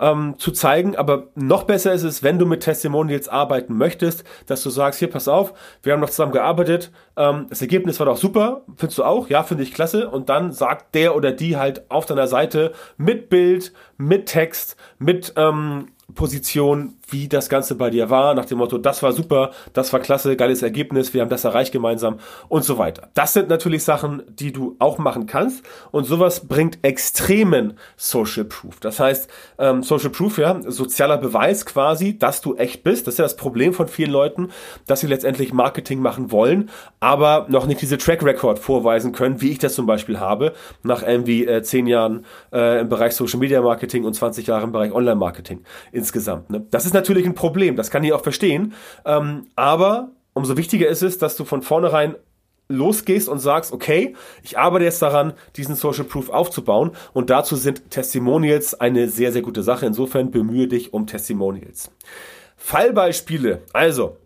ähm, 0.00 0.34
zu 0.38 0.50
zeigen. 0.50 0.96
Aber 0.96 1.28
noch 1.34 1.64
besser 1.64 1.92
ist 1.92 2.02
es, 2.02 2.22
wenn 2.22 2.38
du 2.38 2.46
mit 2.46 2.62
Testimonials 2.62 3.28
arbeiten 3.28 3.76
möchtest, 3.76 4.24
dass 4.46 4.62
du 4.62 4.70
sagst, 4.70 4.98
hier, 4.98 5.10
pass 5.10 5.28
auf, 5.28 5.52
wir 5.82 5.92
haben 5.92 6.00
noch 6.00 6.10
zusammen 6.10 6.32
gearbeitet, 6.32 6.90
ähm, 7.16 7.46
das 7.48 7.60
Ergebnis 7.60 8.00
war 8.00 8.06
doch 8.06 8.16
super, 8.16 8.62
findest 8.76 8.98
du 8.98 9.04
auch? 9.04 9.28
Ja, 9.28 9.42
finde 9.42 9.62
ich 9.62 9.72
klasse. 9.74 10.08
Und 10.08 10.28
dann 10.28 10.52
sagt 10.52 10.94
der 10.94 11.14
oder 11.14 11.32
die 11.32 11.56
halt 11.56 11.90
auf 11.90 12.06
deiner 12.06 12.26
Seite 12.26 12.72
mit 12.96 13.28
Bild, 13.28 13.72
mit 13.98 14.26
Text, 14.26 14.76
mit 14.98 15.34
ähm, 15.36 15.88
Position, 16.14 16.94
wie 17.08 17.28
das 17.28 17.48
Ganze 17.48 17.74
bei 17.74 17.90
dir 17.90 18.10
war, 18.10 18.34
nach 18.34 18.44
dem 18.44 18.58
Motto, 18.58 18.78
das 18.78 19.02
war 19.02 19.12
super, 19.12 19.50
das 19.72 19.92
war 19.92 20.00
klasse, 20.00 20.36
geiles 20.36 20.62
Ergebnis, 20.62 21.12
wir 21.14 21.20
haben 21.22 21.28
das 21.28 21.44
erreicht 21.44 21.72
gemeinsam 21.72 22.18
und 22.48 22.64
so 22.64 22.78
weiter. 22.78 23.08
Das 23.14 23.32
sind 23.32 23.48
natürlich 23.48 23.84
Sachen, 23.84 24.22
die 24.28 24.52
du 24.52 24.76
auch 24.78 24.98
machen 24.98 25.26
kannst 25.26 25.64
und 25.90 26.04
sowas 26.04 26.46
bringt 26.46 26.78
extremen 26.82 27.74
Social 27.96 28.44
Proof. 28.44 28.80
Das 28.80 29.00
heißt, 29.00 29.30
ähm, 29.58 29.82
Social 29.82 30.10
Proof, 30.10 30.38
ja, 30.38 30.60
sozialer 30.62 31.18
Beweis 31.18 31.66
quasi, 31.66 32.18
dass 32.18 32.40
du 32.40 32.56
echt 32.56 32.82
bist. 32.82 33.06
Das 33.06 33.14
ist 33.14 33.18
ja 33.18 33.24
das 33.24 33.36
Problem 33.36 33.72
von 33.72 33.88
vielen 33.88 34.10
Leuten, 34.10 34.48
dass 34.86 35.00
sie 35.00 35.06
letztendlich 35.06 35.52
Marketing 35.52 36.00
machen 36.00 36.30
wollen, 36.30 36.70
aber 37.00 37.46
noch 37.48 37.66
nicht 37.66 37.80
diese 37.82 37.98
Track 37.98 38.22
Record 38.22 38.58
vorweisen 38.58 39.12
können, 39.12 39.40
wie 39.40 39.50
ich 39.50 39.58
das 39.58 39.74
zum 39.74 39.86
Beispiel 39.86 40.20
habe, 40.20 40.52
nach 40.82 41.02
irgendwie 41.02 41.46
äh, 41.46 41.62
zehn 41.62 41.86
Jahren 41.86 42.24
äh, 42.52 42.80
im 42.80 42.88
Bereich 42.88 43.14
Social 43.14 43.40
Media 43.40 43.60
Marketing 43.60 44.04
und 44.04 44.14
20 44.14 44.46
Jahren 44.46 44.64
im 44.64 44.72
Bereich 44.72 44.92
Online 44.92 45.16
Marketing 45.16 45.64
insgesamt. 46.00 46.50
Ne? 46.50 46.66
Das 46.70 46.86
ist 46.86 46.94
natürlich 46.94 47.26
ein 47.26 47.34
Problem, 47.34 47.76
das 47.76 47.90
kann 47.90 48.02
ich 48.02 48.12
auch 48.12 48.22
verstehen. 48.22 48.74
Ähm, 49.04 49.46
aber 49.54 50.10
umso 50.32 50.56
wichtiger 50.56 50.88
ist 50.88 51.02
es, 51.02 51.18
dass 51.18 51.36
du 51.36 51.44
von 51.44 51.62
vornherein 51.62 52.16
losgehst 52.68 53.28
und 53.28 53.38
sagst, 53.38 53.72
okay, 53.72 54.14
ich 54.42 54.58
arbeite 54.58 54.84
jetzt 54.84 55.02
daran, 55.02 55.34
diesen 55.56 55.74
Social 55.74 56.04
Proof 56.04 56.30
aufzubauen 56.30 56.92
und 57.12 57.30
dazu 57.30 57.56
sind 57.56 57.90
Testimonials 57.90 58.74
eine 58.74 59.08
sehr, 59.08 59.32
sehr 59.32 59.42
gute 59.42 59.62
Sache. 59.62 59.86
Insofern 59.86 60.30
bemühe 60.30 60.68
dich 60.68 60.92
um 60.92 61.06
Testimonials. 61.06 61.90
Fallbeispiele, 62.56 63.62
also 63.72 64.16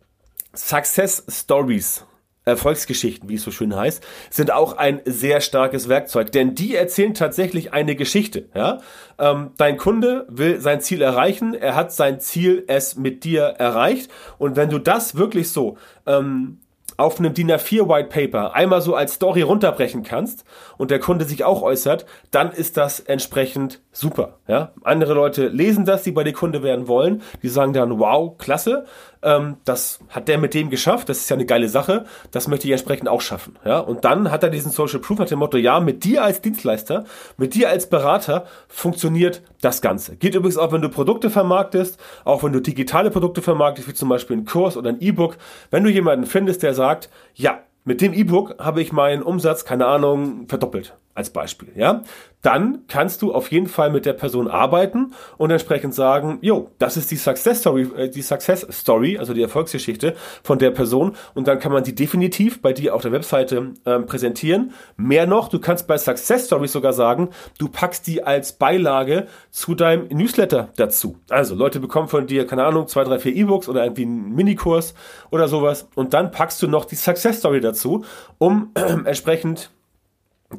Success 0.55 1.25
Stories 1.29 2.05
Erfolgsgeschichten, 2.45 3.29
wie 3.29 3.37
es 3.37 3.43
so 3.43 3.51
schön 3.51 3.75
heißt, 3.75 4.05
sind 4.31 4.53
auch 4.53 4.77
ein 4.77 5.01
sehr 5.05 5.41
starkes 5.41 5.89
Werkzeug, 5.89 6.33
denn 6.33 6.55
die 6.55 6.75
erzählen 6.75 7.15
tatsächlich 7.15 7.73
eine 7.73 7.97
Geschichte. 7.97 8.49
Ja? 8.55 8.81
Ähm, 9.19 9.51
dein 9.57 9.77
Kunde 9.77 10.27
will 10.29 10.61
sein 10.61 10.81
Ziel 10.81 11.01
erreichen, 11.01 11.55
er 11.55 11.75
hat 11.75 11.93
sein 11.93 12.21
Ziel 12.21 12.65
es 12.67 12.97
mit 12.97 13.25
dir 13.25 13.43
erreicht 13.43 14.11
und 14.39 14.57
wenn 14.57 14.69
du 14.69 14.79
das 14.79 15.17
wirklich 15.17 15.51
so 15.51 15.79
ähm, 16.07 16.59
auf 16.97 17.19
einem 17.19 17.35
DIN 17.35 17.51
A4 17.51 17.89
White 17.89 18.09
Paper 18.09 18.55
einmal 18.55 18.81
so 18.81 18.95
als 18.95 19.15
Story 19.15 19.43
runterbrechen 19.43 20.03
kannst 20.03 20.45
und 20.77 20.91
der 20.91 21.01
Kunde 21.01 21.25
sich 21.25 21.45
auch 21.45 21.63
äußert, 21.63 22.07
dann 22.31 22.53
ist 22.53 22.77
das 22.77 23.01
entsprechend 23.01 23.81
super. 23.91 24.39
Ja? 24.47 24.73
Andere 24.83 25.15
Leute 25.15 25.49
lesen 25.49 25.85
das, 25.85 26.03
die 26.03 26.13
bei 26.13 26.25
dir 26.25 26.33
Kunde 26.33 26.63
werden 26.63 26.87
wollen, 26.87 27.23
die 27.43 27.49
sagen 27.49 27.73
dann, 27.73 27.99
wow, 27.99 28.37
klasse, 28.39 28.85
ähm, 29.25 29.57
das 29.65 29.99
hat 30.09 30.29
der 30.29 30.39
mit 30.39 30.55
dem 30.55 30.71
geschafft, 30.71 31.09
das 31.09 31.19
ist 31.19 31.31
ja 31.31 31.35
eine 31.35 31.47
geile 31.47 31.69
Sache, 31.69 32.05
das 32.31 32.49
möchte 32.49 32.67
ich 32.67 32.73
entsprechend 32.73 33.09
auch 33.09 33.21
schaffen. 33.21 33.59
Ja? 33.65 33.79
Und 33.79 34.05
dann 34.05 34.31
hat 34.31 34.43
er 34.43 34.51
diesen 34.51 34.71
Social 34.71 35.01
Proof 35.01 35.19
nach 35.19 35.27
dem 35.27 35.39
Motto, 35.39 35.57
ja, 35.57 35.81
mit 35.81 36.05
dir 36.05 36.23
als 36.23 36.41
Dienstleister, 36.41 37.05
mit 37.37 37.55
dir 37.55 37.69
als 37.69 37.89
Berater 37.89 38.47
funktioniert 38.69 39.43
das 39.61 39.81
Ganze. 39.81 40.17
Geht 40.17 40.35
übrigens 40.35 40.59
auch, 40.59 40.73
wenn 40.73 40.83
du 40.83 40.89
Produkte 40.89 41.31
vermarktest, 41.31 41.99
auch 42.25 42.43
wenn 42.43 42.53
du 42.53 42.61
digitale 42.61 43.11
Produkte 43.11 43.43
vermarktest, 43.43 43.89
wie 43.89 43.95
zum 43.95 44.09
Beispiel 44.09 44.37
ein 44.37 44.45
Kurs 44.45 44.77
oder 44.77 44.91
ein 44.91 45.01
E-Book, 45.01 45.37
wenn 45.71 45.85
du 45.85 45.91
jemanden 45.91 46.27
findest, 46.27 46.63
der 46.63 46.75
sagt, 46.75 47.11
ja, 47.35 47.61
mit 47.85 48.01
dem 48.01 48.13
E-Book 48.15 48.57
habe 48.59 48.81
ich 48.81 48.93
meinen 48.93 49.23
Umsatz, 49.23 49.65
keine 49.65 49.87
Ahnung, 49.87 50.47
verdoppelt. 50.49 50.95
Als 51.15 51.31
Beispiel, 51.31 51.71
ja, 51.77 52.03
dann 52.45 52.87
kannst 52.89 53.23
du 53.23 53.33
auf 53.33 53.51
jeden 53.51 53.69
Fall 53.69 53.91
mit 53.91 54.05
der 54.05 54.13
Person 54.13 54.49
arbeiten 54.49 55.15
und 55.39 55.51
entsprechend 55.51 55.95
sagen, 55.95 56.39
jo, 56.43 56.71
das 56.79 56.99
ist 56.99 57.11
die 57.11 57.17
Success 57.17 57.61
Story, 57.61 57.89
äh, 57.97 58.09
die 58.11 58.21
Success 58.21 58.67
Story, 58.71 59.17
also 59.19 59.33
die 59.33 59.43
Erfolgsgeschichte 59.43 60.15
von 60.43 60.59
der 60.59 60.71
Person 60.71 61.17
und 61.35 61.49
dann 61.49 61.59
kann 61.59 61.73
man 61.73 61.85
die 61.85 61.95
definitiv 61.95 62.61
bei 62.61 62.73
dir 62.73 62.95
auf 62.95 63.03
der 63.03 63.13
Webseite 63.13 63.73
ähm, 63.87 64.07
präsentieren. 64.07 64.73
Mehr 64.97 65.27
noch, 65.27 65.49
du 65.49 65.59
kannst 65.59 65.87
bei 65.87 65.97
Success 65.97 66.47
Stories 66.47 66.73
sogar 66.73 66.93
sagen, 66.93 67.31
du 67.59 67.69
packst 67.69 68.07
die 68.07 68.23
als 68.23 68.53
Beilage 68.53 69.27
zu 69.51 69.75
deinem 69.75 70.09
Newsletter 70.09 70.69
dazu. 70.77 71.19
Also 71.31 71.55
Leute 71.55 71.81
bekommen 71.81 72.09
von 72.09 72.27
dir, 72.27 72.47
keine 72.47 72.65
Ahnung, 72.65 72.89
zwei, 72.89 73.05
drei, 73.05 73.19
vier 73.19 73.35
E-Books 73.35 73.69
oder 73.71 73.85
irgendwie 73.85 74.03
einen 74.03 74.35
Minikurs 74.35 74.95
oder 75.31 75.49
sowas 75.49 75.89
und 75.95 76.13
dann 76.13 76.31
packst 76.31 76.61
du 76.61 76.69
noch 76.69 76.85
die 76.85 76.97
Success 76.97 77.39
Story 77.39 77.61
dazu, 77.61 78.05
um 78.37 78.71
äh, 78.75 78.81
entsprechend 79.05 79.71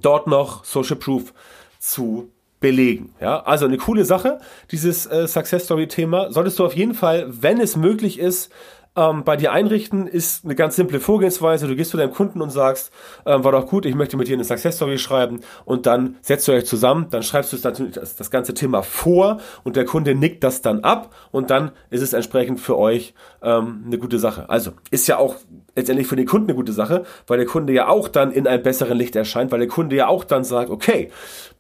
dort 0.02 0.28
noch 0.28 0.64
Social 0.64 0.96
Proof 0.96 1.34
zu 1.80 2.30
belegen. 2.60 3.14
Ja, 3.20 3.42
also 3.42 3.66
eine 3.66 3.78
coole 3.78 4.06
Sache, 4.06 4.40
dieses 4.72 5.06
äh, 5.06 5.28
Success 5.28 5.66
Story 5.66 5.88
Thema. 5.88 6.32
Solltest 6.32 6.58
du 6.60 6.66
auf 6.66 6.76
jeden 6.76 6.94
Fall, 6.94 7.28
wenn 7.30 7.60
es 7.60 7.76
möglich 7.76 8.18
ist, 8.18 8.52
ähm, 8.96 9.24
bei 9.24 9.36
dir 9.36 9.52
einrichten, 9.52 10.08
ist 10.08 10.46
eine 10.46 10.56
ganz 10.56 10.76
simple 10.76 11.00
Vorgehensweise. 11.00 11.68
Du 11.68 11.76
gehst 11.76 11.92
zu 11.92 11.98
deinem 11.98 12.14
Kunden 12.14 12.42
und 12.42 12.50
sagst, 12.50 12.92
ähm, 13.26 13.44
war 13.44 13.52
doch 13.52 13.68
gut, 13.68 13.86
ich 13.86 13.96
möchte 13.96 14.18
mit 14.18 14.28
dir 14.28 14.36
eine 14.36 14.46
Success 14.46 14.78
Story 14.78 14.98
schreiben 14.98 15.42
und 15.66 15.86
dann 15.86 16.16
setzt 16.22 16.48
ihr 16.48 16.56
euch 16.56 16.66
zusammen, 16.66 17.08
dann 17.10 17.24
schreibst 17.24 17.52
du 17.54 17.58
das, 17.58 18.16
das 18.16 18.32
ganze 18.32 18.54
Thema 18.54 18.82
vor 18.84 19.40
und 19.64 19.76
der 19.76 19.86
Kunde 19.86 20.16
nickt 20.16 20.44
das 20.44 20.62
dann 20.62 20.80
ab 20.80 21.14
und 21.32 21.50
dann 21.50 21.72
ist 21.90 22.02
es 22.02 22.14
entsprechend 22.14 22.60
für 22.60 22.78
euch 22.78 23.14
ähm, 23.42 23.84
eine 23.86 23.98
gute 23.98 24.18
Sache. 24.18 24.50
Also 24.50 24.72
ist 24.92 25.08
ja 25.08 25.18
auch 25.18 25.36
letztendlich 25.76 26.08
für 26.08 26.16
den 26.16 26.26
Kunden 26.26 26.50
eine 26.50 26.56
gute 26.56 26.74
Sache, 26.74 27.04
weil 27.28 27.38
der 27.38 27.48
Kunde 27.48 27.74
ja 27.74 27.88
auch 27.88 28.08
dann 28.08 28.32
in 28.32 28.48
einem 28.48 28.64
besseren 28.64 28.98
Licht 28.98 29.16
erscheint, 29.16 29.52
weil 29.52 29.60
der 29.60 29.68
Kunde 29.68 29.96
ja 29.96 30.08
auch 30.08 30.24
dann 30.24 30.44
sagt, 30.44 30.70
okay, 30.70 31.12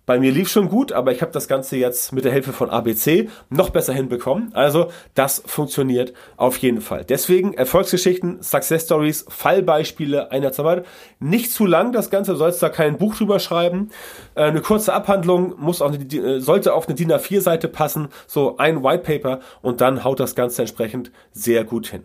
bei 0.05 0.19
mir 0.19 0.31
lief 0.31 0.49
schon 0.49 0.69
gut, 0.69 0.91
aber 0.91 1.11
ich 1.11 1.21
habe 1.21 1.31
das 1.31 1.47
Ganze 1.47 1.77
jetzt 1.77 2.13
mit 2.13 2.25
der 2.25 2.31
Hilfe 2.31 2.53
von 2.53 2.69
ABC 2.69 3.27
noch 3.49 3.71
besser 3.71 3.93
hinbekommen. 3.93 4.53
Also 4.53 4.91
das 5.15 5.41
funktioniert 5.45 6.13
auf 6.37 6.57
jeden 6.57 6.81
Fall. 6.81 7.03
Deswegen 7.03 7.53
Erfolgsgeschichten, 7.53 8.41
Success 8.41 8.83
Stories, 8.83 9.25
Fallbeispiele 9.27 10.31
einer 10.31 10.51
Zusammenarbeit. 10.51 10.85
Nicht 11.19 11.51
zu 11.51 11.65
lang 11.65 11.91
das 11.91 12.11
Ganze, 12.11 12.33
du 12.33 12.37
sollst 12.37 12.61
da 12.61 12.69
kein 12.69 12.97
Buch 12.97 13.15
drüber 13.15 13.39
schreiben. 13.39 13.89
Äh, 14.35 14.43
eine 14.43 14.61
kurze 14.61 14.93
Abhandlung 14.93 15.55
muss 15.57 15.81
auf 15.81 15.93
eine, 15.93 16.03
äh, 16.03 16.39
sollte 16.39 16.73
auf 16.73 16.87
eine 16.87 16.95
DIN 16.95 17.11
A4-Seite 17.11 17.67
passen, 17.67 18.09
so 18.27 18.57
ein 18.57 18.83
White 18.83 19.03
Paper 19.03 19.39
und 19.63 19.81
dann 19.81 20.03
haut 20.03 20.19
das 20.19 20.35
Ganze 20.35 20.61
entsprechend 20.61 21.11
sehr 21.31 21.63
gut 21.63 21.87
hin. 21.87 22.03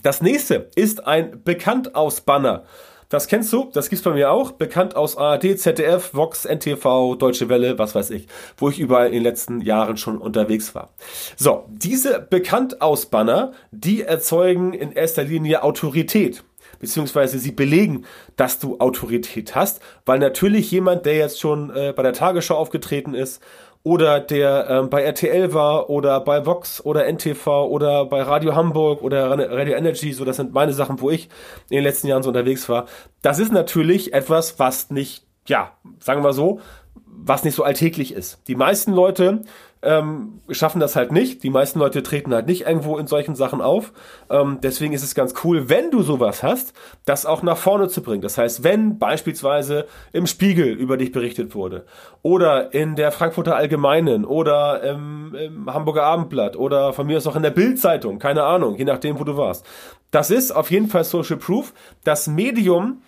Das 0.00 0.22
nächste 0.22 0.70
ist 0.74 1.06
ein 1.06 1.42
Bekanntaus-Banner. 1.44 2.64
Das 3.10 3.26
kennst 3.26 3.52
du, 3.52 3.68
das 3.74 3.90
gibt's 3.90 4.02
bei 4.02 4.12
mir 4.12 4.30
auch, 4.30 4.52
bekannt 4.52 4.96
aus 4.96 5.18
ARD, 5.18 5.58
ZDF, 5.58 6.14
Vox, 6.14 6.46
NTV, 6.46 7.16
Deutsche 7.16 7.50
Welle, 7.50 7.78
was 7.78 7.94
weiß 7.94 8.08
ich, 8.08 8.26
wo 8.56 8.70
ich 8.70 8.78
überall 8.78 9.08
in 9.08 9.12
den 9.12 9.22
letzten 9.22 9.60
Jahren 9.60 9.98
schon 9.98 10.16
unterwegs 10.16 10.74
war. 10.74 10.94
So, 11.36 11.66
diese 11.68 12.20
Bekannt-Aus-Banner, 12.20 13.52
die 13.70 14.00
erzeugen 14.00 14.72
in 14.72 14.92
erster 14.92 15.24
Linie 15.24 15.62
Autorität 15.62 16.42
beziehungsweise 16.78 17.38
sie 17.38 17.52
belegen, 17.52 18.06
dass 18.34 18.58
du 18.58 18.80
Autorität 18.80 19.54
hast, 19.54 19.80
weil 20.04 20.18
natürlich 20.18 20.68
jemand, 20.72 21.06
der 21.06 21.14
jetzt 21.14 21.38
schon 21.38 21.70
äh, 21.70 21.92
bei 21.94 22.02
der 22.02 22.12
Tagesschau 22.12 22.56
aufgetreten 22.56 23.14
ist 23.14 23.40
oder 23.84 24.20
der 24.20 24.68
ähm, 24.70 24.90
bei 24.90 25.02
RTL 25.02 25.52
war 25.54 25.90
oder 25.90 26.20
bei 26.20 26.46
Vox 26.46 26.84
oder 26.84 27.06
NTV 27.06 27.46
oder 27.66 28.06
bei 28.06 28.22
Radio 28.22 28.54
Hamburg 28.54 29.02
oder 29.02 29.30
Radio 29.30 29.74
Energy, 29.74 30.12
so 30.12 30.24
das 30.24 30.36
sind 30.36 30.52
meine 30.52 30.72
Sachen, 30.72 31.00
wo 31.00 31.10
ich 31.10 31.28
in 31.68 31.76
den 31.76 31.84
letzten 31.84 32.06
Jahren 32.06 32.22
so 32.22 32.28
unterwegs 32.28 32.68
war. 32.68 32.86
Das 33.22 33.38
ist 33.38 33.52
natürlich 33.52 34.12
etwas, 34.12 34.58
was 34.58 34.90
nicht, 34.90 35.26
ja, 35.46 35.72
sagen 35.98 36.22
wir 36.22 36.32
so, 36.32 36.60
was 37.06 37.44
nicht 37.44 37.54
so 37.54 37.64
alltäglich 37.64 38.12
ist. 38.14 38.40
Die 38.46 38.54
meisten 38.54 38.92
Leute 38.92 39.42
ähm, 39.82 40.40
schaffen 40.48 40.80
das 40.80 40.96
halt 40.96 41.12
nicht. 41.12 41.42
Die 41.42 41.50
meisten 41.50 41.78
Leute 41.78 42.02
treten 42.02 42.32
halt 42.32 42.46
nicht 42.46 42.66
irgendwo 42.66 42.98
in 42.98 43.06
solchen 43.06 43.34
Sachen 43.34 43.60
auf. 43.60 43.92
Ähm, 44.30 44.58
deswegen 44.62 44.92
ist 44.92 45.02
es 45.02 45.14
ganz 45.14 45.34
cool, 45.44 45.68
wenn 45.68 45.90
du 45.90 46.02
sowas 46.02 46.42
hast, 46.42 46.72
das 47.04 47.26
auch 47.26 47.42
nach 47.42 47.56
vorne 47.56 47.88
zu 47.88 48.02
bringen. 48.02 48.22
Das 48.22 48.38
heißt, 48.38 48.64
wenn 48.64 48.98
beispielsweise 48.98 49.86
im 50.12 50.26
Spiegel 50.26 50.68
über 50.68 50.96
dich 50.96 51.12
berichtet 51.12 51.54
wurde 51.54 51.84
oder 52.22 52.72
in 52.72 52.94
der 52.94 53.10
Frankfurter 53.10 53.56
Allgemeinen 53.56 54.24
oder 54.24 54.82
im, 54.82 55.34
im 55.34 55.72
Hamburger 55.72 56.04
Abendblatt 56.04 56.56
oder 56.56 56.92
von 56.92 57.06
mir 57.06 57.16
aus 57.16 57.26
auch 57.26 57.36
in 57.36 57.42
der 57.42 57.50
Bildzeitung, 57.50 58.18
keine 58.18 58.44
Ahnung, 58.44 58.76
je 58.76 58.84
nachdem, 58.84 59.18
wo 59.18 59.24
du 59.24 59.36
warst. 59.36 59.66
Das 60.12 60.30
ist 60.30 60.52
auf 60.52 60.70
jeden 60.70 60.88
Fall 60.88 61.04
Social 61.04 61.38
Proof. 61.38 61.72
Das 62.04 62.26
Medium 62.26 63.00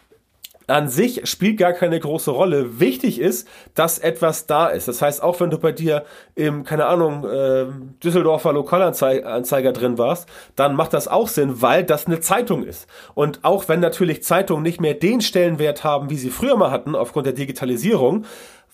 an 0.66 0.88
sich 0.88 1.28
spielt 1.28 1.58
gar 1.58 1.72
keine 1.72 1.98
große 1.98 2.30
Rolle. 2.30 2.80
Wichtig 2.80 3.20
ist, 3.20 3.46
dass 3.74 3.98
etwas 3.98 4.46
da 4.46 4.68
ist. 4.68 4.88
Das 4.88 5.02
heißt, 5.02 5.22
auch 5.22 5.40
wenn 5.40 5.50
du 5.50 5.58
bei 5.58 5.72
dir 5.72 6.04
im, 6.34 6.64
keine 6.64 6.86
Ahnung, 6.86 7.24
äh, 7.24 7.66
Düsseldorfer 8.02 8.52
Lokalanzeiger 8.52 9.72
drin 9.72 9.98
warst, 9.98 10.28
dann 10.56 10.74
macht 10.74 10.94
das 10.94 11.08
auch 11.08 11.28
Sinn, 11.28 11.60
weil 11.62 11.84
das 11.84 12.06
eine 12.06 12.20
Zeitung 12.20 12.64
ist. 12.64 12.86
Und 13.14 13.44
auch 13.44 13.68
wenn 13.68 13.80
natürlich 13.80 14.22
Zeitungen 14.22 14.62
nicht 14.62 14.80
mehr 14.80 14.94
den 14.94 15.20
Stellenwert 15.20 15.84
haben, 15.84 16.10
wie 16.10 16.16
sie 16.16 16.30
früher 16.30 16.56
mal 16.56 16.70
hatten, 16.70 16.94
aufgrund 16.94 17.26
der 17.26 17.34
Digitalisierung, 17.34 18.24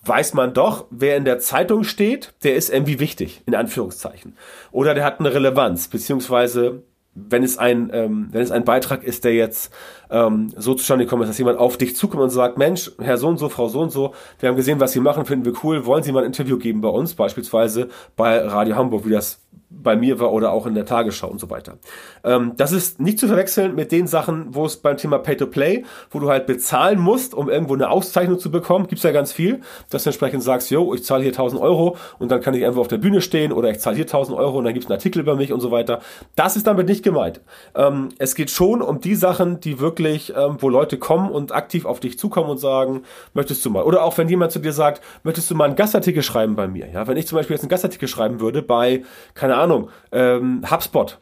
weiß 0.02 0.34
man 0.34 0.54
doch, 0.54 0.86
wer 0.90 1.16
in 1.16 1.24
der 1.24 1.38
Zeitung 1.38 1.84
steht, 1.84 2.32
der 2.42 2.54
ist 2.54 2.70
irgendwie 2.70 3.00
wichtig, 3.00 3.42
in 3.46 3.54
Anführungszeichen. 3.54 4.36
Oder 4.72 4.94
der 4.94 5.04
hat 5.04 5.20
eine 5.20 5.34
Relevanz, 5.34 5.88
beziehungsweise 5.88 6.82
wenn 7.14 7.42
es 7.42 7.58
ein, 7.58 7.90
ähm, 7.92 8.28
wenn 8.30 8.42
es 8.42 8.50
ein 8.50 8.64
Beitrag 8.64 9.02
ist, 9.02 9.24
der 9.24 9.34
jetzt 9.34 9.72
ähm, 10.10 10.52
so 10.56 10.74
zustande 10.74 11.04
gekommen 11.04 11.22
ist, 11.22 11.28
dass 11.28 11.38
jemand 11.38 11.58
auf 11.58 11.76
dich 11.76 11.96
zukommt 11.96 12.22
und 12.22 12.30
sagt, 12.30 12.56
Mensch, 12.56 12.92
Herr 13.00 13.16
so 13.16 13.28
und 13.28 13.38
so, 13.38 13.48
Frau 13.48 13.68
so 13.68 13.80
und 13.80 13.90
so, 13.90 14.14
wir 14.38 14.48
haben 14.48 14.56
gesehen, 14.56 14.80
was 14.80 14.92
Sie 14.92 15.00
machen, 15.00 15.24
finden 15.24 15.44
wir 15.44 15.52
cool, 15.64 15.86
wollen 15.86 16.02
Sie 16.02 16.12
mal 16.12 16.20
ein 16.20 16.26
Interview 16.26 16.56
geben 16.58 16.80
bei 16.80 16.88
uns, 16.88 17.14
beispielsweise 17.14 17.88
bei 18.16 18.38
Radio 18.38 18.76
Hamburg, 18.76 19.06
wie 19.06 19.10
das 19.10 19.40
bei 19.70 19.96
mir 19.96 20.18
war 20.20 20.32
oder 20.32 20.52
auch 20.52 20.66
in 20.66 20.74
der 20.74 20.84
Tagesschau 20.84 21.28
und 21.28 21.40
so 21.40 21.48
weiter. 21.48 21.78
Ähm, 22.24 22.52
das 22.56 22.72
ist 22.72 23.00
nicht 23.00 23.18
zu 23.18 23.28
verwechseln 23.28 23.74
mit 23.74 23.92
den 23.92 24.06
Sachen, 24.06 24.54
wo 24.54 24.66
es 24.66 24.76
beim 24.76 24.96
Thema 24.96 25.18
Pay-to-Play, 25.18 25.84
wo 26.10 26.18
du 26.18 26.28
halt 26.28 26.46
bezahlen 26.46 26.98
musst, 26.98 27.34
um 27.34 27.48
irgendwo 27.48 27.74
eine 27.74 27.88
Auszeichnung 27.88 28.38
zu 28.38 28.50
bekommen, 28.50 28.88
gibt's 28.88 29.04
ja 29.04 29.12
ganz 29.12 29.32
viel, 29.32 29.60
dass 29.88 30.02
du 30.02 30.10
entsprechend 30.10 30.42
sagst, 30.42 30.70
yo, 30.70 30.92
ich 30.92 31.04
zahle 31.04 31.22
hier 31.22 31.32
1000 31.32 31.62
Euro 31.62 31.96
und 32.18 32.30
dann 32.30 32.40
kann 32.40 32.54
ich 32.54 32.66
einfach 32.66 32.80
auf 32.80 32.88
der 32.88 32.98
Bühne 32.98 33.20
stehen 33.20 33.52
oder 33.52 33.70
ich 33.70 33.78
zahle 33.78 33.96
hier 33.96 34.04
1000 34.04 34.36
Euro 34.36 34.58
und 34.58 34.64
dann 34.64 34.74
gibt's 34.74 34.88
einen 34.88 34.98
Artikel 34.98 35.20
über 35.20 35.36
mich 35.36 35.52
und 35.52 35.60
so 35.60 35.70
weiter. 35.70 36.00
Das 36.34 36.56
ist 36.56 36.66
damit 36.66 36.88
nicht 36.88 37.04
gemeint. 37.04 37.40
Ähm, 37.74 38.10
es 38.18 38.34
geht 38.34 38.50
schon 38.50 38.82
um 38.82 39.00
die 39.00 39.14
Sachen, 39.14 39.60
die 39.60 39.78
wirklich, 39.78 40.34
ähm, 40.36 40.56
wo 40.58 40.68
Leute 40.68 40.98
kommen 40.98 41.30
und 41.30 41.52
aktiv 41.52 41.86
auf 41.86 42.00
dich 42.00 42.18
zukommen 42.18 42.50
und 42.50 42.58
sagen, 42.58 43.02
möchtest 43.34 43.64
du 43.64 43.70
mal? 43.70 43.84
Oder 43.84 44.02
auch 44.02 44.18
wenn 44.18 44.28
jemand 44.28 44.50
zu 44.50 44.58
dir 44.58 44.72
sagt, 44.72 45.00
möchtest 45.22 45.48
du 45.50 45.54
mal 45.54 45.64
einen 45.64 45.76
Gastartikel 45.76 46.24
schreiben 46.24 46.56
bei 46.56 46.66
mir? 46.66 46.88
Ja, 46.92 47.06
wenn 47.06 47.16
ich 47.16 47.28
zum 47.28 47.36
Beispiel 47.36 47.54
jetzt 47.54 47.62
einen 47.62 47.70
Gastartikel 47.70 48.08
schreiben 48.08 48.40
würde 48.40 48.62
bei, 48.62 49.04
keine 49.40 49.56
Ahnung, 49.56 49.88
ähm, 50.12 50.62
HubSpot 50.70 51.18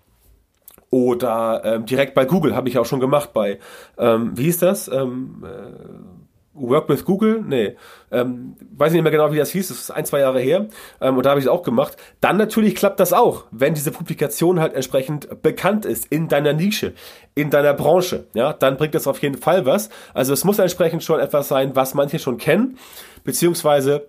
oder 0.90 1.62
ähm, 1.64 1.86
direkt 1.86 2.14
bei 2.14 2.24
Google 2.24 2.56
habe 2.56 2.68
ich 2.68 2.76
auch 2.78 2.84
schon 2.84 2.98
gemacht 2.98 3.32
bei, 3.32 3.60
ähm, 3.96 4.32
wie 4.36 4.44
hieß 4.44 4.58
das? 4.58 4.88
Ähm, 4.88 5.44
äh, 5.44 6.60
Work 6.60 6.88
with 6.88 7.04
Google? 7.04 7.40
Nee, 7.46 7.76
ähm, 8.10 8.56
weiß 8.76 8.92
nicht 8.92 9.02
mehr 9.02 9.12
genau, 9.12 9.30
wie 9.30 9.36
das 9.36 9.52
hieß, 9.52 9.68
das 9.68 9.78
ist 9.78 9.90
ein, 9.92 10.04
zwei 10.04 10.18
Jahre 10.18 10.40
her 10.40 10.66
ähm, 11.00 11.16
und 11.16 11.24
da 11.24 11.30
habe 11.30 11.38
ich 11.38 11.46
es 11.46 11.50
auch 11.50 11.62
gemacht. 11.62 11.96
Dann 12.20 12.36
natürlich 12.38 12.74
klappt 12.74 12.98
das 12.98 13.12
auch, 13.12 13.44
wenn 13.52 13.74
diese 13.74 13.92
Publikation 13.92 14.58
halt 14.58 14.74
entsprechend 14.74 15.40
bekannt 15.40 15.84
ist 15.84 16.06
in 16.06 16.26
deiner 16.26 16.54
Nische, 16.54 16.94
in 17.36 17.50
deiner 17.50 17.74
Branche, 17.74 18.26
ja, 18.34 18.52
dann 18.52 18.78
bringt 18.78 18.96
das 18.96 19.06
auf 19.06 19.22
jeden 19.22 19.38
Fall 19.38 19.64
was. 19.64 19.90
Also 20.12 20.32
es 20.32 20.42
muss 20.42 20.58
entsprechend 20.58 21.04
schon 21.04 21.20
etwas 21.20 21.46
sein, 21.46 21.76
was 21.76 21.94
manche 21.94 22.18
schon 22.18 22.38
kennen, 22.38 22.78
beziehungsweise 23.22 24.08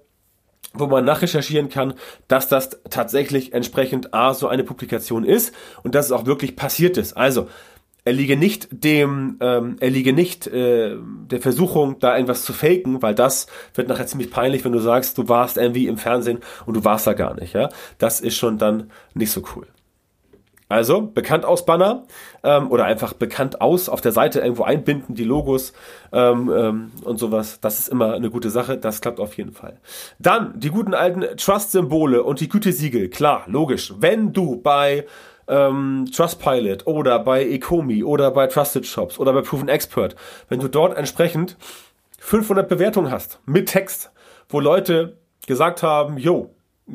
wo 0.73 0.87
man 0.87 1.05
nachrecherchieren 1.05 1.69
kann, 1.69 1.93
dass 2.27 2.47
das 2.47 2.81
tatsächlich 2.89 3.53
entsprechend 3.53 4.13
A 4.13 4.33
so 4.33 4.47
eine 4.47 4.63
Publikation 4.63 5.23
ist 5.23 5.53
und 5.83 5.95
dass 5.95 6.07
es 6.07 6.11
auch 6.11 6.25
wirklich 6.25 6.55
passiert 6.55 6.97
ist. 6.97 7.13
Also 7.17 7.47
er 8.05 8.13
liege 8.13 8.37
nicht 8.37 8.67
dem, 8.71 9.37
ähm, 9.41 9.75
er 9.79 9.89
liege 9.89 10.13
nicht 10.13 10.47
äh, 10.47 10.95
der 10.97 11.41
Versuchung, 11.41 11.99
da 11.99 12.15
irgendwas 12.15 12.43
zu 12.43 12.53
faken, 12.53 13.01
weil 13.01 13.13
das 13.13 13.47
wird 13.73 13.87
nachher 13.87 14.07
ziemlich 14.07 14.31
peinlich, 14.31 14.63
wenn 14.63 14.71
du 14.71 14.79
sagst, 14.79 15.17
du 15.17 15.27
warst 15.27 15.57
irgendwie 15.57 15.87
im 15.87 15.97
Fernsehen 15.97 16.39
und 16.65 16.75
du 16.75 16.83
warst 16.85 17.07
da 17.07 17.13
gar 17.13 17.35
nicht. 17.35 17.53
Ja, 17.53 17.69
das 17.97 18.21
ist 18.21 18.37
schon 18.37 18.57
dann 18.57 18.91
nicht 19.13 19.31
so 19.31 19.43
cool. 19.55 19.67
Also 20.69 21.01
bekannt 21.01 21.45
aus 21.45 21.65
Banner 21.65 22.03
ähm, 22.43 22.69
oder 22.69 22.85
einfach 22.85 23.13
bekannt 23.13 23.59
aus 23.59 23.89
auf 23.89 24.01
der 24.01 24.11
Seite 24.11 24.39
irgendwo 24.39 24.63
einbinden, 24.63 25.15
die 25.15 25.23
Logos 25.23 25.73
ähm, 26.13 26.51
ähm, 26.55 26.91
und 27.03 27.17
sowas. 27.17 27.59
Das 27.59 27.79
ist 27.79 27.89
immer 27.89 28.13
eine 28.13 28.29
gute 28.29 28.51
Sache. 28.51 28.77
Das 28.77 29.01
klappt 29.01 29.19
auf 29.19 29.35
jeden 29.35 29.51
Fall. 29.51 29.79
Dann 30.19 30.59
die 30.59 30.69
guten 30.69 30.93
alten 30.93 31.25
Trust-Symbole 31.37 32.21
und 32.23 32.39
die 32.39 32.49
Gütesiegel. 32.49 33.09
Klar, 33.09 33.45
logisch. 33.47 33.95
Wenn 33.97 34.31
du 34.31 34.61
bei 34.61 35.07
ähm, 35.47 36.07
Trustpilot 36.15 36.85
oder 36.85 37.17
bei 37.17 37.43
Ecomi 37.43 38.03
oder 38.03 38.29
bei 38.29 38.45
Trusted 38.45 38.85
Shops 38.85 39.19
oder 39.19 39.33
bei 39.33 39.41
Proven 39.41 39.69
Expert, 39.69 40.15
wenn 40.47 40.59
du 40.59 40.67
dort 40.67 40.95
entsprechend 40.95 41.57
500 42.19 42.69
Bewertungen 42.69 43.11
hast 43.11 43.39
mit 43.47 43.69
Text, 43.69 44.11
wo 44.49 44.59
Leute 44.59 45.17
gesagt 45.47 45.81
haben, 45.81 46.17
yo, 46.17 46.51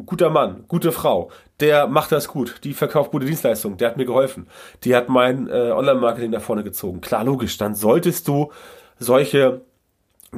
guter 0.06 0.30
Mann, 0.30 0.64
gute 0.68 0.92
Frau, 0.92 1.30
der 1.60 1.86
macht 1.86 2.12
das 2.12 2.28
gut, 2.28 2.60
die 2.64 2.74
verkauft 2.74 3.10
gute 3.10 3.26
Dienstleistungen, 3.26 3.78
der 3.78 3.90
hat 3.90 3.96
mir 3.96 4.04
geholfen, 4.04 4.46
die 4.84 4.94
hat 4.94 5.08
mein 5.08 5.48
äh, 5.48 5.70
Online-Marketing 5.70 6.30
nach 6.30 6.42
vorne 6.42 6.64
gezogen. 6.64 7.00
Klar, 7.00 7.24
logisch, 7.24 7.56
dann 7.58 7.74
solltest 7.74 8.28
du 8.28 8.50
solche 8.98 9.62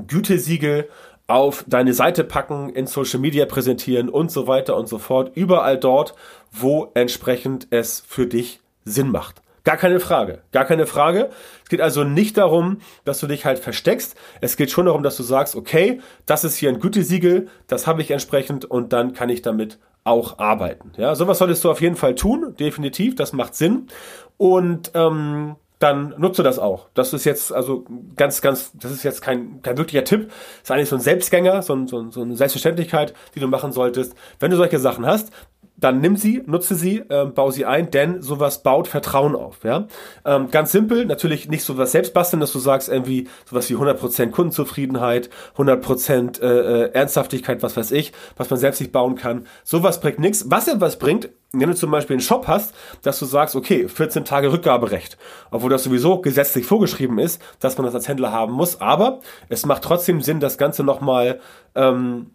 Gütesiegel 0.07 0.89
auf 1.27 1.65
deine 1.67 1.93
Seite 1.95 2.25
packen, 2.25 2.71
in 2.71 2.87
Social 2.87 3.19
Media 3.19 3.47
präsentieren 3.47 4.09
und 4.09 4.31
so 4.31 4.47
weiter 4.47 4.77
und 4.77 4.89
so 4.89 4.99
fort. 4.99 5.33
Überall 5.35 5.79
dort, 5.79 6.15
wo 6.53 6.91
entsprechend 6.95 7.67
es 7.71 8.03
für 8.07 8.27
dich 8.27 8.61
Sinn 8.85 9.11
macht. 9.11 9.43
Gar 9.67 9.79
keine 9.79 9.99
Frage, 9.99 10.43
gar 10.53 10.65
keine 10.65 10.87
Frage. 10.87 11.31
Es 11.65 11.69
geht 11.69 11.81
also 11.81 12.05
nicht 12.05 12.39
darum, 12.39 12.79
dass 13.05 13.19
du 13.19 13.27
dich 13.27 13.45
halt 13.45 13.59
versteckst. 13.59 14.15
Es 14.41 14.57
geht 14.57 14.71
schon 14.71 14.87
darum, 14.87 15.03
dass 15.03 15.17
du 15.17 15.25
sagst, 15.25 15.57
okay, 15.57 16.01
das 16.25 16.45
ist 16.45 16.55
hier 16.55 16.69
ein 16.69 16.79
Gütesiegel, 16.79 17.49
das 17.67 17.89
habe 17.89 18.01
ich 18.01 18.13
entsprechend 18.13 18.65
und 18.65 18.93
dann 18.93 19.13
kann 19.13 19.29
ich 19.29 19.43
damit 19.43 19.81
auch 20.05 20.39
arbeiten. 20.39 20.93
Ja, 20.97 21.17
sowas 21.17 21.39
solltest 21.39 21.65
du 21.65 21.71
auf 21.73 21.81
jeden 21.81 21.97
Fall 21.97 22.15
tun, 22.15 22.55
definitiv. 22.61 23.17
Das 23.17 23.33
macht 23.33 23.57
Sinn 23.57 23.89
und 24.37 24.93
ähm, 24.95 25.57
dann 25.81 26.15
nutze 26.17 26.45
das 26.45 26.61
auch. 26.61 26.89
Das 26.95 27.13
ist 27.13 27.25
jetzt 27.25 27.53
also 27.53 27.85
ganz, 28.17 28.41
ganz, 28.41 28.71
das 28.75 28.93
ist 28.93 29.03
jetzt 29.03 29.21
kein, 29.21 29.61
kein 29.63 29.77
wirklicher 29.77 30.05
Tipp. 30.05 30.29
Das 30.29 30.63
ist 30.63 30.71
eigentlich 30.71 30.89
so 30.89 30.97
ein 30.97 31.03
Selbstgänger, 31.03 31.63
so, 31.63 31.75
ein, 31.75 31.87
so, 31.87 31.99
ein, 31.99 32.13
so 32.13 32.23
eine 32.23 32.37
Selbstverständlichkeit, 32.37 33.15
die 33.35 33.41
du 33.41 33.49
machen 33.49 33.73
solltest. 33.73 34.15
Wenn 34.39 34.53
du 34.53 34.57
solche 34.57 34.79
Sachen 34.79 35.05
hast, 35.05 35.33
dann 35.77 36.01
nimm 36.01 36.17
sie, 36.17 36.43
nutze 36.47 36.75
sie, 36.75 36.99
äh, 37.09 37.27
bau 37.27 37.51
sie 37.51 37.67
ein, 37.67 37.91
denn 37.91 38.23
sowas 38.23 38.63
baut 38.63 38.89
Vertrauen 38.89 39.37
auf. 39.37 39.63
Ja? 39.63 39.87
Ähm, 40.25 40.51
ganz 40.51 40.73
simpel, 40.73 41.05
natürlich 41.05 41.49
nicht 41.49 41.65
sowas 41.65 41.93
selbst 41.93 42.15
basteln, 42.15 42.41
dass 42.41 42.53
du 42.53 42.59
sagst 42.59 42.89
irgendwie 42.89 43.29
sowas 43.49 43.69
wie 43.69 43.77
100% 43.77 44.31
Kundenzufriedenheit, 44.31 45.29
100% 45.57 46.41
äh, 46.41 46.47
äh, 46.47 46.93
Ernsthaftigkeit, 46.93 47.63
was 47.63 47.77
weiß 47.77 47.93
ich, 47.93 48.13
was 48.37 48.49
man 48.49 48.59
selbst 48.59 48.81
nicht 48.81 48.93
bauen 48.93 49.17
kann. 49.17 49.47
Sowas 49.65 50.01
bringt 50.01 50.19
nichts. 50.19 50.47
Was 50.49 50.69
etwas 50.69 50.99
bringt, 50.99 51.29
wenn 51.53 51.69
du 51.69 51.77
zum 51.77 51.91
Beispiel 51.91 52.15
einen 52.15 52.23
Shop 52.23 52.47
hast, 52.49 52.75
dass 53.03 53.19
du 53.19 53.25
sagst, 53.25 53.55
okay, 53.55 53.89
14 53.89 54.25
Tage 54.25 54.53
Rückgaberecht, 54.53 55.17
obwohl 55.51 55.71
das 55.71 55.85
sowieso 55.85 56.21
gesetzlich 56.21 56.67
vorgeschrieben 56.67 57.19
ist, 57.19 57.41
dass 57.61 57.77
man 57.77 57.85
das 57.87 57.95
als 57.95 58.09
Händler 58.09 58.33
haben 58.33 58.53
muss, 58.53 58.81
aber 58.81 59.21
es 59.49 59.65
macht 59.67 59.83
trotzdem 59.83 60.21
Sinn, 60.21 60.41
das 60.41 60.59
Ganze 60.59 60.85
nochmal 60.85 61.41
ähm, 61.75 62.31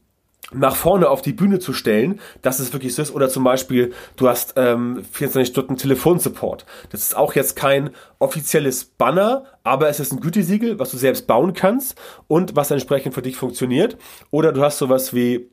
nach 0.53 0.75
vorne 0.75 1.09
auf 1.09 1.21
die 1.21 1.33
Bühne 1.33 1.59
zu 1.59 1.73
stellen, 1.73 2.19
dass 2.41 2.59
es 2.59 2.73
wirklich 2.73 2.95
so 2.95 3.01
ist. 3.01 3.13
Oder 3.13 3.29
zum 3.29 3.43
Beispiel, 3.43 3.93
du 4.15 4.27
hast 4.27 4.53
ähm, 4.57 5.03
24 5.11 5.51
Stunden 5.51 5.77
Telefonsupport. 5.77 6.65
Das 6.89 7.01
ist 7.01 7.15
auch 7.15 7.33
jetzt 7.35 7.55
kein 7.55 7.91
offizielles 8.19 8.85
Banner, 8.85 9.45
aber 9.63 9.89
es 9.89 9.99
ist 9.99 10.11
ein 10.11 10.19
Gütesiegel, 10.19 10.79
was 10.79 10.91
du 10.91 10.97
selbst 10.97 11.27
bauen 11.27 11.53
kannst 11.53 11.95
und 12.27 12.55
was 12.55 12.71
entsprechend 12.71 13.13
für 13.13 13.21
dich 13.21 13.37
funktioniert. 13.37 13.97
Oder 14.29 14.51
du 14.51 14.61
hast 14.61 14.77
sowas 14.77 15.13
wie 15.13 15.49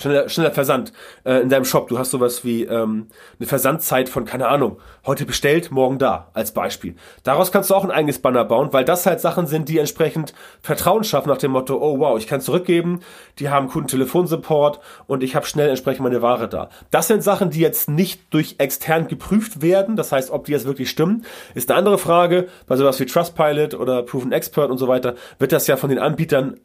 schneller, 0.00 0.28
schneller 0.28 0.50
Versand 0.52 0.92
äh, 1.24 1.40
in 1.42 1.48
deinem 1.48 1.64
Shop. 1.64 1.88
Du 1.88 1.98
hast 1.98 2.10
sowas 2.10 2.44
wie 2.44 2.64
ähm, 2.64 3.08
eine 3.38 3.46
Versandzeit 3.46 4.08
von, 4.08 4.24
keine 4.24 4.48
Ahnung, 4.48 4.78
heute 5.06 5.26
bestellt, 5.26 5.70
morgen 5.70 5.98
da, 5.98 6.30
als 6.34 6.52
Beispiel. 6.52 6.94
Daraus 7.22 7.52
kannst 7.52 7.70
du 7.70 7.74
auch 7.74 7.84
ein 7.84 7.90
eigenes 7.90 8.20
Banner 8.20 8.44
bauen, 8.44 8.72
weil 8.72 8.84
das 8.84 9.06
halt 9.06 9.20
Sachen 9.20 9.46
sind, 9.46 9.68
die 9.68 9.78
entsprechend 9.78 10.32
Vertrauen 10.60 11.04
schaffen 11.04 11.28
nach 11.28 11.38
dem 11.38 11.52
Motto, 11.52 11.76
oh 11.76 11.98
wow, 11.98 12.18
ich 12.18 12.26
kann 12.26 12.40
zurückgeben, 12.40 13.00
die 13.38 13.48
haben 13.48 13.68
guten 13.68 13.88
Telefonsupport 13.88 14.80
und 15.06 15.22
ich 15.22 15.34
habe 15.34 15.46
schnell 15.46 15.68
entsprechend 15.68 16.04
meine 16.04 16.22
Ware 16.22 16.48
da. 16.48 16.68
Das 16.90 17.08
sind 17.08 17.22
Sachen, 17.22 17.50
die 17.50 17.60
jetzt 17.60 17.88
nicht 17.88 18.32
durch 18.32 18.56
extern 18.58 19.08
geprüft 19.08 19.62
werden, 19.62 19.96
das 19.96 20.12
heißt, 20.12 20.30
ob 20.30 20.44
die 20.44 20.52
jetzt 20.52 20.66
wirklich 20.66 20.90
stimmen, 20.90 21.24
ist 21.54 21.70
eine 21.70 21.78
andere 21.78 21.98
Frage. 21.98 22.48
Bei 22.66 22.76
sowas 22.76 23.00
wie 23.00 23.06
Trustpilot 23.06 23.74
oder 23.74 24.02
Proven 24.02 24.32
Expert 24.32 24.70
und 24.70 24.78
so 24.78 24.88
weiter 24.88 25.14
wird 25.38 25.52
das 25.52 25.66
ja 25.66 25.76
von 25.76 25.90
den 25.90 25.98
Anbietern 25.98 26.58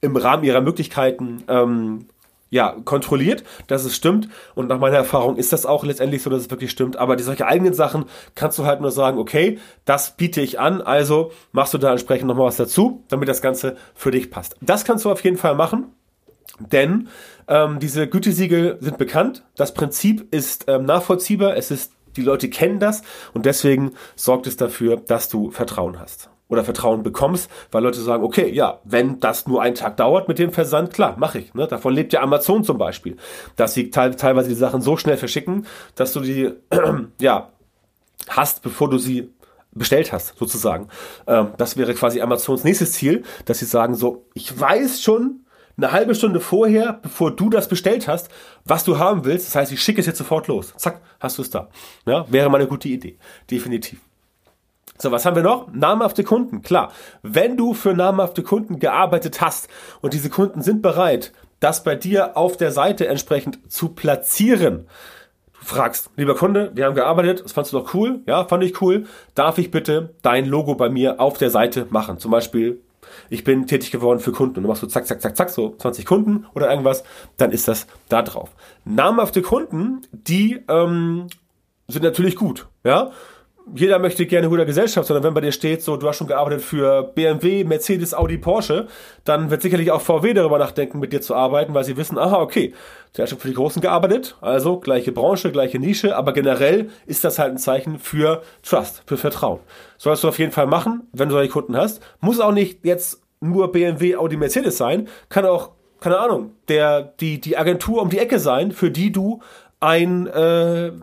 im 0.00 0.16
Rahmen 0.16 0.44
ihrer 0.44 0.60
Möglichkeiten 0.60 1.42
ähm, 1.48 2.06
ja, 2.50 2.76
kontrolliert, 2.84 3.44
dass 3.66 3.84
es 3.84 3.94
stimmt. 3.94 4.28
Und 4.54 4.68
nach 4.68 4.78
meiner 4.78 4.96
Erfahrung 4.96 5.36
ist 5.36 5.52
das 5.52 5.66
auch 5.66 5.84
letztendlich 5.84 6.22
so, 6.22 6.30
dass 6.30 6.42
es 6.42 6.50
wirklich 6.50 6.70
stimmt. 6.70 6.96
Aber 6.96 7.16
die 7.16 7.22
solche 7.22 7.46
eigenen 7.46 7.74
Sachen 7.74 8.06
kannst 8.34 8.58
du 8.58 8.64
halt 8.64 8.80
nur 8.80 8.90
sagen, 8.90 9.18
okay, 9.18 9.58
das 9.84 10.16
biete 10.16 10.40
ich 10.40 10.58
an, 10.58 10.80
also 10.80 11.32
machst 11.52 11.74
du 11.74 11.78
da 11.78 11.90
entsprechend 11.90 12.28
nochmal 12.28 12.46
was 12.46 12.56
dazu, 12.56 13.04
damit 13.08 13.28
das 13.28 13.42
Ganze 13.42 13.76
für 13.94 14.10
dich 14.10 14.30
passt. 14.30 14.56
Das 14.60 14.84
kannst 14.84 15.04
du 15.04 15.10
auf 15.10 15.22
jeden 15.24 15.36
Fall 15.36 15.54
machen. 15.54 15.92
Denn 16.58 17.08
ähm, 17.46 17.78
diese 17.78 18.08
Gütesiegel 18.08 18.78
sind 18.80 18.98
bekannt. 18.98 19.44
Das 19.54 19.74
Prinzip 19.74 20.32
ist 20.34 20.64
ähm, 20.66 20.84
nachvollziehbar. 20.86 21.56
Es 21.56 21.70
ist, 21.70 21.92
die 22.16 22.22
Leute 22.22 22.50
kennen 22.50 22.80
das 22.80 23.02
und 23.32 23.46
deswegen 23.46 23.92
sorgt 24.16 24.46
es 24.46 24.56
dafür, 24.56 24.96
dass 24.96 25.28
du 25.28 25.50
Vertrauen 25.50 26.00
hast 26.00 26.30
oder 26.48 26.64
Vertrauen 26.64 27.02
bekommst, 27.02 27.50
weil 27.70 27.82
Leute 27.82 28.00
sagen, 28.00 28.24
okay, 28.24 28.50
ja, 28.50 28.80
wenn 28.84 29.20
das 29.20 29.46
nur 29.46 29.62
einen 29.62 29.74
Tag 29.74 29.96
dauert 29.96 30.28
mit 30.28 30.38
dem 30.38 30.50
Versand, 30.50 30.92
klar, 30.92 31.16
mache 31.18 31.40
ich. 31.40 31.54
Ne? 31.54 31.66
Davon 31.66 31.94
lebt 31.94 32.12
ja 32.12 32.22
Amazon 32.22 32.64
zum 32.64 32.78
Beispiel, 32.78 33.16
dass 33.56 33.74
sie 33.74 33.90
te 33.90 34.16
teilweise 34.16 34.48
die 34.48 34.54
Sachen 34.54 34.80
so 34.80 34.96
schnell 34.96 35.16
verschicken, 35.16 35.66
dass 35.94 36.12
du 36.12 36.20
die 36.20 36.52
ja 37.20 37.50
hast, 38.28 38.62
bevor 38.62 38.90
du 38.90 38.98
sie 38.98 39.30
bestellt 39.72 40.12
hast, 40.12 40.38
sozusagen. 40.38 40.88
Ähm, 41.26 41.48
das 41.56 41.76
wäre 41.76 41.94
quasi 41.94 42.20
Amazons 42.20 42.64
nächstes 42.64 42.92
Ziel, 42.92 43.22
dass 43.44 43.58
sie 43.58 43.66
sagen 43.66 43.94
so, 43.94 44.26
ich 44.34 44.58
weiß 44.58 45.02
schon 45.02 45.44
eine 45.76 45.92
halbe 45.92 46.14
Stunde 46.14 46.40
vorher, 46.40 46.94
bevor 47.02 47.30
du 47.30 47.50
das 47.50 47.68
bestellt 47.68 48.08
hast, 48.08 48.28
was 48.64 48.84
du 48.84 48.98
haben 48.98 49.24
willst. 49.24 49.46
Das 49.46 49.54
heißt, 49.54 49.72
ich 49.72 49.80
schicke 49.80 50.00
es 50.00 50.06
jetzt 50.06 50.18
sofort 50.18 50.48
los. 50.48 50.74
Zack, 50.76 51.00
hast 51.20 51.38
du 51.38 51.42
es 51.42 51.50
da. 51.50 51.68
Ja, 52.04 52.26
wäre 52.30 52.50
mal 52.50 52.58
eine 52.58 52.66
gute 52.66 52.88
Idee. 52.88 53.16
Definitiv. 53.48 54.00
So, 55.00 55.12
was 55.12 55.24
haben 55.24 55.36
wir 55.36 55.44
noch? 55.44 55.72
Namhafte 55.72 56.24
Kunden. 56.24 56.62
Klar, 56.62 56.90
wenn 57.22 57.56
du 57.56 57.72
für 57.72 57.94
namhafte 57.94 58.42
Kunden 58.42 58.80
gearbeitet 58.80 59.40
hast 59.40 59.68
und 60.00 60.12
diese 60.12 60.28
Kunden 60.28 60.60
sind 60.60 60.82
bereit, 60.82 61.32
das 61.60 61.84
bei 61.84 61.94
dir 61.94 62.36
auf 62.36 62.56
der 62.56 62.72
Seite 62.72 63.06
entsprechend 63.06 63.70
zu 63.70 63.90
platzieren, 63.90 64.88
du 65.60 65.64
fragst, 65.64 66.10
lieber 66.16 66.34
Kunde, 66.34 66.72
wir 66.74 66.84
haben 66.84 66.96
gearbeitet, 66.96 67.44
das 67.44 67.52
fandst 67.52 67.72
du 67.72 67.78
doch 67.78 67.94
cool? 67.94 68.22
Ja, 68.26 68.44
fand 68.46 68.64
ich 68.64 68.82
cool. 68.82 69.06
Darf 69.36 69.58
ich 69.58 69.70
bitte 69.70 70.14
dein 70.22 70.46
Logo 70.46 70.74
bei 70.74 70.88
mir 70.88 71.20
auf 71.20 71.38
der 71.38 71.50
Seite 71.50 71.86
machen? 71.90 72.18
Zum 72.18 72.32
Beispiel, 72.32 72.80
ich 73.30 73.44
bin 73.44 73.68
tätig 73.68 73.92
geworden 73.92 74.18
für 74.18 74.32
Kunden 74.32 74.56
und 74.56 74.62
du 74.64 74.68
machst 74.68 74.80
so 74.80 74.88
zack, 74.88 75.06
zack, 75.06 75.22
zack, 75.22 75.36
zack, 75.36 75.50
so 75.50 75.76
20 75.78 76.06
Kunden 76.06 76.46
oder 76.56 76.68
irgendwas, 76.68 77.04
dann 77.36 77.52
ist 77.52 77.68
das 77.68 77.86
da 78.08 78.22
drauf. 78.22 78.50
Namhafte 78.84 79.42
Kunden, 79.42 80.00
die 80.10 80.58
ähm, 80.68 81.28
sind 81.86 82.02
natürlich 82.02 82.34
gut, 82.34 82.66
ja 82.82 83.12
jeder 83.74 83.98
möchte 83.98 84.26
gerne 84.26 84.48
guter 84.48 84.64
Gesellschaft, 84.64 85.06
sondern 85.06 85.24
wenn 85.24 85.34
bei 85.34 85.40
dir 85.40 85.52
steht, 85.52 85.82
so, 85.82 85.96
du 85.96 86.08
hast 86.08 86.16
schon 86.16 86.26
gearbeitet 86.26 86.62
für 86.62 87.02
BMW, 87.02 87.64
Mercedes, 87.64 88.14
Audi, 88.14 88.38
Porsche, 88.38 88.86
dann 89.24 89.50
wird 89.50 89.62
sicherlich 89.62 89.90
auch 89.90 90.00
VW 90.00 90.34
darüber 90.34 90.58
nachdenken, 90.58 90.98
mit 90.98 91.12
dir 91.12 91.20
zu 91.20 91.34
arbeiten, 91.34 91.74
weil 91.74 91.84
sie 91.84 91.96
wissen, 91.96 92.18
aha, 92.18 92.40
okay, 92.40 92.74
der 93.16 93.24
hat 93.24 93.30
schon 93.30 93.38
für 93.38 93.48
die 93.48 93.54
Großen 93.54 93.82
gearbeitet, 93.82 94.36
also 94.40 94.78
gleiche 94.80 95.12
Branche, 95.12 95.52
gleiche 95.52 95.78
Nische, 95.78 96.16
aber 96.16 96.32
generell 96.32 96.90
ist 97.06 97.24
das 97.24 97.38
halt 97.38 97.52
ein 97.52 97.58
Zeichen 97.58 97.98
für 97.98 98.42
Trust, 98.62 99.02
für 99.06 99.16
Vertrauen. 99.16 99.60
Sollst 99.96 100.24
du 100.24 100.28
auf 100.28 100.38
jeden 100.38 100.52
Fall 100.52 100.66
machen, 100.66 101.08
wenn 101.12 101.28
du 101.28 101.34
solche 101.34 101.50
Kunden 101.50 101.76
hast. 101.76 102.02
Muss 102.20 102.40
auch 102.40 102.52
nicht 102.52 102.84
jetzt 102.84 103.22
nur 103.40 103.72
BMW, 103.72 104.16
Audi, 104.16 104.36
Mercedes 104.36 104.78
sein, 104.78 105.08
kann 105.28 105.46
auch 105.46 105.70
keine 106.00 106.18
Ahnung, 106.18 106.52
der, 106.68 107.02
die, 107.20 107.40
die 107.40 107.56
Agentur 107.56 108.02
um 108.02 108.08
die 108.08 108.18
Ecke 108.18 108.38
sein, 108.38 108.70
für 108.70 108.90
die 108.90 109.10
du 109.10 109.40
ein, 109.80 110.26
äh, 110.26 110.30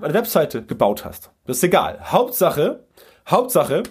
eine 0.01 0.13
Webseite 0.13 0.63
gebaut 0.63 1.05
hast. 1.05 1.31
Das 1.45 1.57
ist 1.57 1.63
egal. 1.63 1.99
Hauptsache, 2.11 2.83
Hauptsache, 3.27 3.83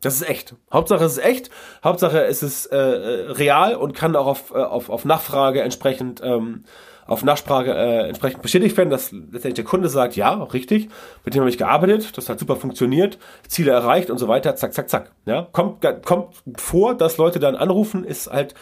das 0.00 0.14
ist 0.16 0.28
echt. 0.28 0.54
Hauptsache 0.72 1.04
es 1.04 1.12
ist 1.12 1.24
echt. 1.24 1.50
Hauptsache 1.82 2.24
es 2.24 2.42
ist 2.42 2.66
äh, 2.66 2.76
äh, 2.76 3.30
real 3.32 3.74
und 3.74 3.94
kann 3.94 4.14
auch 4.14 4.26
auf, 4.26 4.50
äh, 4.52 4.58
auf, 4.58 4.90
auf 4.90 5.04
Nachfrage 5.04 5.62
entsprechend 5.62 6.20
ähm, 6.22 6.64
auf 7.06 7.22
Nachfrage 7.22 7.72
äh, 7.72 8.08
entsprechend 8.08 8.42
bestätigt 8.42 8.76
werden, 8.76 8.90
dass 8.90 9.12
letztendlich 9.12 9.54
der 9.54 9.64
Kunde 9.64 9.88
sagt, 9.88 10.16
ja, 10.16 10.42
richtig, 10.42 10.88
mit 11.24 11.34
dem 11.34 11.40
habe 11.40 11.50
ich 11.50 11.58
gearbeitet, 11.58 12.16
das 12.18 12.28
hat 12.28 12.40
super 12.40 12.56
funktioniert, 12.56 13.18
Ziele 13.46 13.70
erreicht 13.70 14.10
und 14.10 14.18
so 14.18 14.28
weiter, 14.28 14.56
zack, 14.56 14.74
zack, 14.74 14.90
zack. 14.90 15.12
Ja, 15.24 15.46
kommt, 15.52 15.84
kommt 16.04 16.34
vor, 16.56 16.94
dass 16.94 17.16
Leute 17.16 17.38
dann 17.38 17.54
anrufen, 17.54 18.04
ist 18.04 18.30
halt 18.30 18.54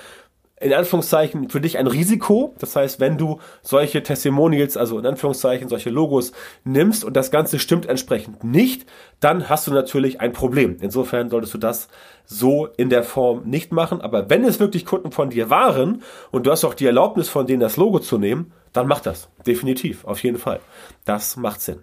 in 0.64 0.72
Anführungszeichen 0.72 1.50
für 1.50 1.60
dich 1.60 1.76
ein 1.76 1.86
Risiko. 1.86 2.54
Das 2.58 2.74
heißt, 2.74 2.98
wenn 2.98 3.18
du 3.18 3.38
solche 3.60 4.02
Testimonials, 4.02 4.78
also 4.78 4.98
in 4.98 5.04
Anführungszeichen 5.04 5.68
solche 5.68 5.90
Logos 5.90 6.32
nimmst 6.64 7.04
und 7.04 7.14
das 7.14 7.30
Ganze 7.30 7.58
stimmt 7.58 7.84
entsprechend 7.84 8.44
nicht, 8.44 8.86
dann 9.20 9.50
hast 9.50 9.66
du 9.66 9.72
natürlich 9.72 10.22
ein 10.22 10.32
Problem. 10.32 10.78
Insofern 10.80 11.28
solltest 11.28 11.52
du 11.52 11.58
das 11.58 11.88
so 12.24 12.66
in 12.78 12.88
der 12.88 13.02
Form 13.02 13.42
nicht 13.44 13.72
machen. 13.72 14.00
Aber 14.00 14.30
wenn 14.30 14.42
es 14.42 14.58
wirklich 14.58 14.86
Kunden 14.86 15.12
von 15.12 15.28
dir 15.28 15.50
waren 15.50 16.02
und 16.30 16.46
du 16.46 16.50
hast 16.50 16.64
auch 16.64 16.74
die 16.74 16.86
Erlaubnis 16.86 17.28
von 17.28 17.46
denen 17.46 17.60
das 17.60 17.76
Logo 17.76 17.98
zu 17.98 18.16
nehmen, 18.16 18.52
dann 18.72 18.86
mach 18.86 19.00
das. 19.00 19.28
Definitiv. 19.46 20.06
Auf 20.06 20.22
jeden 20.22 20.38
Fall. 20.38 20.60
Das 21.04 21.36
macht 21.36 21.60
Sinn. 21.60 21.82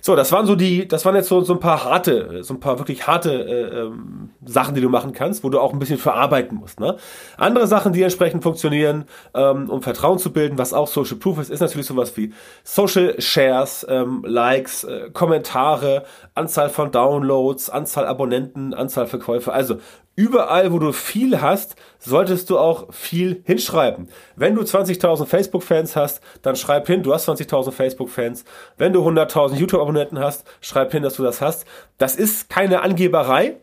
So, 0.00 0.16
das 0.16 0.32
waren 0.32 0.46
so 0.46 0.54
die, 0.54 0.88
das 0.88 1.04
waren 1.04 1.14
jetzt 1.14 1.28
so, 1.28 1.40
so 1.42 1.54
ein 1.54 1.60
paar 1.60 1.84
harte, 1.84 2.42
so 2.42 2.54
ein 2.54 2.60
paar 2.60 2.78
wirklich 2.78 3.06
harte 3.06 3.32
äh, 3.32 3.80
ähm, 3.80 4.30
Sachen, 4.44 4.74
die 4.74 4.80
du 4.80 4.88
machen 4.88 5.12
kannst, 5.12 5.44
wo 5.44 5.50
du 5.50 5.60
auch 5.60 5.72
ein 5.72 5.78
bisschen 5.78 5.98
verarbeiten 5.98 6.58
musst. 6.58 6.80
Ne? 6.80 6.96
Andere 7.36 7.66
Sachen, 7.66 7.92
die 7.92 8.02
entsprechend 8.02 8.42
funktionieren, 8.42 9.04
ähm, 9.34 9.68
um 9.68 9.82
Vertrauen 9.82 10.18
zu 10.18 10.32
bilden, 10.32 10.58
was 10.58 10.72
auch 10.72 10.88
Social 10.88 11.16
Proof 11.16 11.38
ist, 11.38 11.50
ist 11.50 11.60
natürlich 11.60 11.86
sowas 11.86 12.16
wie 12.16 12.32
Social 12.64 13.20
Shares, 13.20 13.86
ähm, 13.88 14.24
Likes, 14.26 14.84
äh, 14.84 15.10
Kommentare, 15.12 16.04
Anzahl 16.34 16.68
von 16.68 16.90
Downloads, 16.90 17.70
Anzahl 17.70 18.06
Abonnenten, 18.06 18.74
Anzahl 18.74 19.06
Verkäufe. 19.06 19.52
Also 19.52 19.76
überall, 20.16 20.72
wo 20.72 20.78
du 20.78 20.92
viel 20.92 21.40
hast, 21.40 21.76
solltest 21.98 22.50
du 22.50 22.58
auch 22.58 22.92
viel 22.92 23.42
hinschreiben. 23.44 24.08
Wenn 24.36 24.54
du 24.54 24.62
20.000 24.62 25.26
Facebook-Fans 25.26 25.96
hast, 25.96 26.20
dann 26.42 26.56
schreib 26.56 26.86
hin, 26.86 27.02
du 27.02 27.14
hast 27.14 27.28
20.000 27.28 27.72
Facebook-Fans. 27.72 28.44
Wenn 28.76 28.92
du 28.92 29.06
100.000 29.06 29.54
YouTube-Abonnenten 29.54 29.89
hast, 29.96 30.46
schreib 30.60 30.92
hin, 30.92 31.02
dass 31.02 31.14
du 31.14 31.22
das 31.22 31.40
hast. 31.40 31.66
Das 31.98 32.16
ist 32.16 32.48
keine 32.48 32.82
Angeberei. 32.82 33.56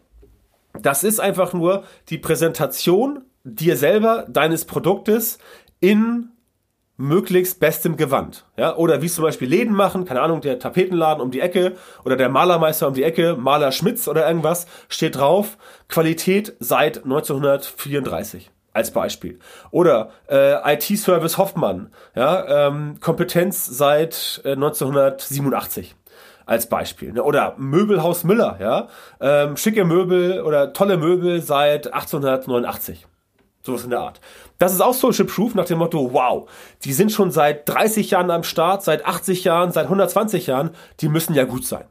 Das 0.81 1.03
ist 1.03 1.19
einfach 1.19 1.53
nur 1.53 1.83
die 2.09 2.17
Präsentation 2.17 3.23
dir 3.43 3.77
selber, 3.77 4.25
deines 4.29 4.65
Produktes 4.65 5.37
in 5.79 6.29
möglichst 6.97 7.59
bestem 7.59 7.95
Gewand. 7.95 8.45
Ja, 8.57 8.75
oder 8.75 9.01
wie 9.01 9.07
zum 9.07 9.23
Beispiel 9.23 9.47
Läden 9.47 9.73
machen, 9.73 10.05
keine 10.05 10.21
Ahnung, 10.21 10.41
der 10.41 10.59
Tapetenladen 10.59 11.21
um 11.21 11.31
die 11.31 11.39
Ecke 11.39 11.75
oder 12.03 12.15
der 12.15 12.29
Malermeister 12.29 12.87
um 12.87 12.93
die 12.93 13.03
Ecke, 13.03 13.35
Maler 13.35 13.71
Schmitz 13.71 14.07
oder 14.07 14.27
irgendwas, 14.27 14.67
steht 14.89 15.15
drauf, 15.15 15.57
Qualität 15.87 16.55
seit 16.59 17.03
1934 17.03 18.51
als 18.73 18.91
Beispiel. 18.91 19.39
Oder 19.71 20.11
äh, 20.29 20.73
IT-Service 20.73 21.37
Hoffmann, 21.37 21.91
ja, 22.15 22.67
ähm, 22.67 22.99
Kompetenz 22.99 23.65
seit 23.65 24.41
äh, 24.43 24.53
1987 24.53 25.95
als 26.47 26.67
Beispiel. 26.67 27.13
Ne? 27.13 27.21
Oder 27.21 27.53
Möbelhaus 27.57 28.23
Müller, 28.23 28.57
ja, 28.59 28.87
ähm, 29.21 29.57
schicke 29.57 29.85
Möbel 29.85 30.41
oder 30.41 30.73
tolle 30.73 30.97
Möbel 30.97 31.41
seit 31.41 31.93
1889. 31.93 33.05
Sowas 33.61 33.83
in 33.83 33.89
der 33.89 33.99
Art. 33.99 34.21
Das 34.57 34.73
ist 34.73 34.81
auch 34.81 34.93
Social 34.93 35.25
Proof 35.25 35.53
nach 35.53 35.65
dem 35.65 35.77
Motto, 35.77 36.13
wow, 36.13 36.49
die 36.85 36.93
sind 36.93 37.11
schon 37.11 37.31
seit 37.31 37.67
30 37.67 38.11
Jahren 38.11 38.31
am 38.31 38.43
Start, 38.43 38.81
seit 38.81 39.05
80 39.05 39.43
Jahren, 39.43 39.71
seit 39.71 39.85
120 39.85 40.47
Jahren, 40.47 40.71
die 41.01 41.09
müssen 41.09 41.35
ja 41.35 41.43
gut 41.43 41.65
sein. 41.65 41.83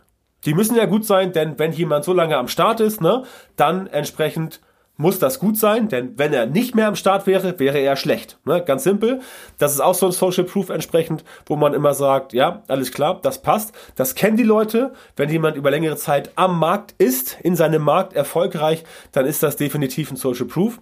Die 0.47 0.55
müssen 0.55 0.77
ja 0.77 0.87
gut 0.87 1.05
sein, 1.05 1.33
denn 1.33 1.59
wenn 1.59 1.73
jemand 1.73 2.05
so 2.05 2.13
lange 2.13 2.37
am 2.37 2.49
Start 2.49 2.81
ist, 2.81 3.01
ne, 3.01 3.25
dann 3.57 3.87
entsprechend 3.87 4.61
muss 4.97 5.19
das 5.19 5.39
gut 5.39 5.59
sein, 5.59 5.89
denn 5.89 6.19
wenn 6.19 6.33
er 6.33 6.47
nicht 6.47 6.75
mehr 6.75 6.89
am 6.89 6.97
Start 6.97 7.27
wäre, 7.27 7.59
wäre 7.59 7.79
er 7.79 7.97
schlecht. 7.97 8.39
Ne? 8.45 8.63
Ganz 8.65 8.85
simpel. 8.85 9.21
Das 9.59 9.73
ist 9.73 9.81
auch 9.81 9.95
so 9.95 10.07
ein 10.07 10.13
Social 10.13 10.45
Proof 10.45 10.71
entsprechend, 10.71 11.25
wo 11.47 11.57
man 11.57 11.75
immer 11.75 11.95
sagt, 11.95 12.33
ja, 12.33 12.63
alles 12.69 12.93
klar, 12.93 13.21
das 13.23 13.43
passt. 13.43 13.75
Das 13.95 14.15
kennen 14.15 14.37
die 14.37 14.43
Leute. 14.43 14.93
Wenn 15.17 15.29
jemand 15.29 15.57
über 15.57 15.71
längere 15.71 15.97
Zeit 15.97 16.31
am 16.37 16.59
Markt 16.59 16.95
ist, 16.99 17.39
in 17.41 17.57
seinem 17.57 17.83
Markt 17.83 18.15
erfolgreich, 18.15 18.85
dann 19.13 19.27
ist 19.27 19.43
das 19.43 19.57
definitiv 19.57 20.11
ein 20.11 20.17
Social 20.17 20.47
Proof. 20.47 20.81